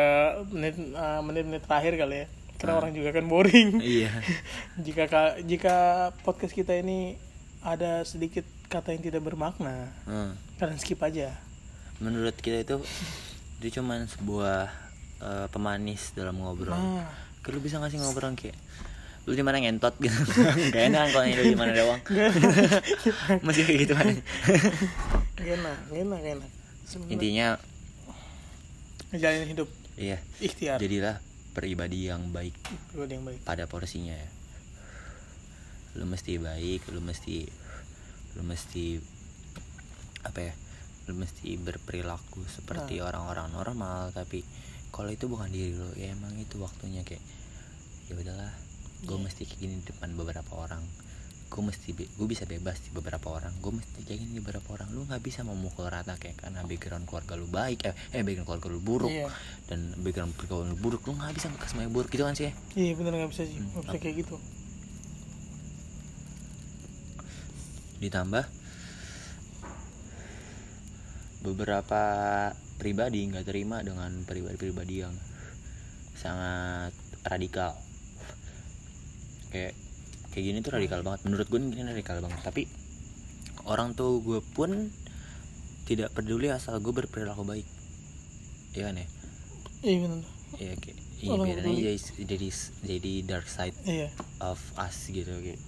[0.49, 2.27] menit uh, menit-menit terakhir kali ya.
[2.57, 3.81] Karena orang juga kan boring.
[3.81, 4.09] Iya.
[4.85, 5.75] Jika ka- jika
[6.21, 7.17] podcast kita ini
[7.61, 10.33] ada sedikit kata yang tidak bermakna Hmm.
[10.57, 11.33] kalian skip aja.
[12.01, 12.77] Menurut kita itu
[13.61, 14.69] itu cuman sebuah
[15.21, 16.73] eh, pemanis dalam ngobrol.
[16.73, 17.05] Nah.
[17.41, 18.57] Kayak lu bisa ngasih ngobrol kayak
[19.31, 20.11] lu di mana ngentot gitu.
[20.75, 22.01] Gak enak kalau lu di mana doang.
[23.47, 24.11] Masih kayak gitu kan
[25.41, 26.51] gak enak gak enak gak enak
[27.07, 27.47] intinya
[29.15, 29.69] ngejalanin hidup.
[29.95, 30.17] Iya.
[30.43, 30.77] Ikhtiar.
[30.79, 31.23] Jadilah
[31.55, 32.55] pribadi yang baik.
[32.91, 33.39] Gue yang baik.
[33.47, 34.29] Pada porsinya ya.
[35.95, 37.47] Lu mesti baik lu mesti
[38.35, 38.99] lu mesti
[40.23, 40.53] apa ya
[41.09, 44.45] lu mesti berperilaku seperti orang-orang normal tapi
[44.91, 47.23] kalau itu bukan diri lo ya emang itu waktunya kayak
[48.07, 48.53] ya udahlah
[49.01, 50.83] gue mesti kayak gini di depan beberapa orang.
[51.51, 53.51] Gue mesti gue bisa bebas di beberapa orang.
[53.59, 54.87] Gue mesti kayak gini di beberapa orang.
[54.93, 58.67] Lu nggak bisa memukul rata kayak karena background keluarga lu baik eh, eh background keluarga
[58.71, 59.11] lu buruk.
[59.11, 59.27] Iya.
[59.67, 62.09] dan background keluarga lu buruk lu nggak bisa ke semuanya buruk.
[62.13, 62.49] Gitu kan sih?
[62.49, 63.57] Ya iya bener nggak bisa sih.
[63.57, 64.35] Hmm, nggak bisa kayak gitu.
[67.99, 68.45] Ditambah
[71.41, 72.03] beberapa
[72.77, 75.13] pribadi nggak terima dengan pribadi-pribadi yang
[76.13, 76.93] sangat
[77.25, 77.73] radikal
[79.51, 79.75] kayak
[80.31, 81.27] kayak gini tuh radikal banget.
[81.27, 82.41] Menurut gue ini radikal banget.
[82.41, 82.65] Tapi
[83.69, 84.89] orang tuh gue pun
[85.85, 87.67] tidak peduli asal gue berperilaku baik.
[88.73, 89.07] Iya kan ya?
[89.83, 90.23] Iya bener
[90.59, 91.81] iya kayak iya peduli.
[91.85, 91.97] jadi,
[92.27, 92.49] jadi
[92.83, 94.09] jadi dark side iya.
[94.43, 95.61] of us gitu kayak.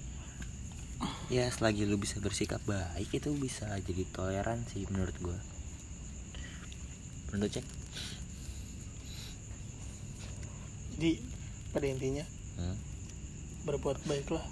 [1.28, 5.40] Ya selagi lu bisa bersikap baik itu bisa jadi toleransi menurut gua.
[7.32, 7.66] Menurut cek?
[10.96, 11.12] Jadi
[11.76, 12.26] pada intinya
[12.60, 12.78] hmm?
[13.64, 14.43] Berbuat baiklah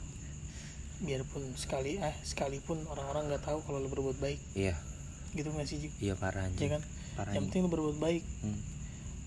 [1.02, 4.40] biarpun sekali eh sekalipun orang-orang nggak tahu kalau lu berbuat baik.
[4.54, 4.78] Iya.
[5.34, 6.82] Gitu nggak sih iya parah anjing ya kan?
[7.18, 8.24] Parah yang penting lu berbuat baik.
[8.46, 8.60] Hmm.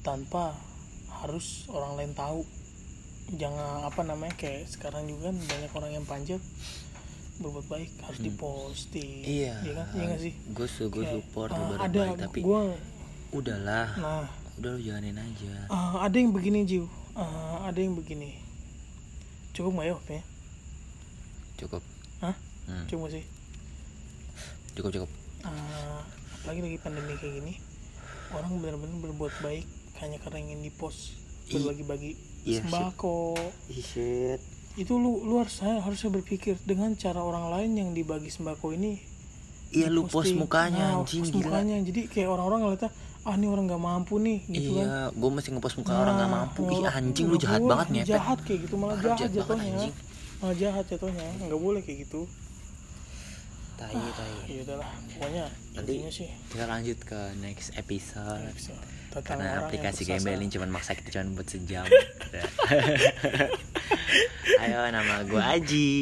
[0.04, 0.52] tanpa
[1.24, 2.44] harus orang lain tahu.
[3.40, 6.40] Jangan apa namanya kayak sekarang juga kan banyak orang yang panjat
[7.40, 9.24] berbuat baik harus diposting.
[9.24, 9.54] Iya.
[9.64, 9.86] Ya kan?
[9.96, 10.34] Iya nggak sih?
[10.52, 12.62] Gue su gue support ah, lu berbuat ada baik tapi gua.
[13.34, 13.88] udahlah.
[13.98, 14.28] Nah.
[14.60, 15.66] Udah lu jalanin aja.
[15.66, 16.86] Ah, ada yang begini Jiw
[17.18, 18.43] Ah, ada yang begini
[19.54, 20.22] cukup nggak ya
[21.54, 21.82] cukup.
[22.20, 22.34] Hah?
[22.66, 22.84] Hmm.
[22.90, 23.24] cukup sih.
[24.74, 25.10] Cukup cukup.
[25.44, 26.02] Ah,
[26.34, 27.54] apalagi lagi pandemi kayak gini
[28.32, 29.64] orang benar-benar berbuat baik
[30.02, 31.14] hanya karena ingin di post
[31.46, 32.10] I- berbagi-bagi
[32.42, 33.36] iya, sembako.
[33.70, 34.40] Shit.
[34.74, 38.98] Itu lu lu harus harusnya berpikir dengan cara orang lain yang dibagi sembako ini.
[39.70, 41.46] Iya lu post mukanya Nah, anjing post gila.
[41.46, 41.76] mukanya.
[41.84, 42.90] Jadi kayak orang-orang ngeliatnya
[43.24, 44.84] ah ini orang nggak mampu nih gitu kan.
[44.84, 46.62] iya gue mesti ngepost muka orang nggak Nah, mampu.
[46.68, 49.72] Ih anjing lu jahat banget ngepet jahat kayak gitu malah jahat jahat jatuhnya.
[49.72, 49.92] anjing.
[50.36, 52.20] malah jahat jatuhnya nggak boleh kayak gitu.
[53.74, 54.34] Tai tai.
[54.46, 55.44] ya udahlah pokoknya
[55.74, 56.28] Nanti sih.
[56.46, 58.38] kita lanjut ke next episode.
[59.10, 61.82] Tentang karena aplikasi gembel ini cuma maksa kita cuma buat sejam.
[64.62, 65.92] Ayo nama gue Aji.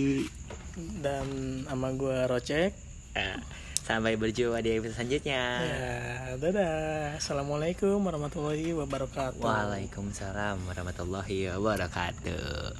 [1.00, 1.26] dan
[1.64, 2.72] sama gue Rocek.
[3.14, 3.36] Eh,
[3.82, 5.42] Sampai berjumpa di episode selanjutnya.
[5.66, 5.98] ya
[6.38, 12.78] dadah assalamualaikum warahmatullahi wabarakatuh Waalaikumsalam warahmatullahi wabarakatuh.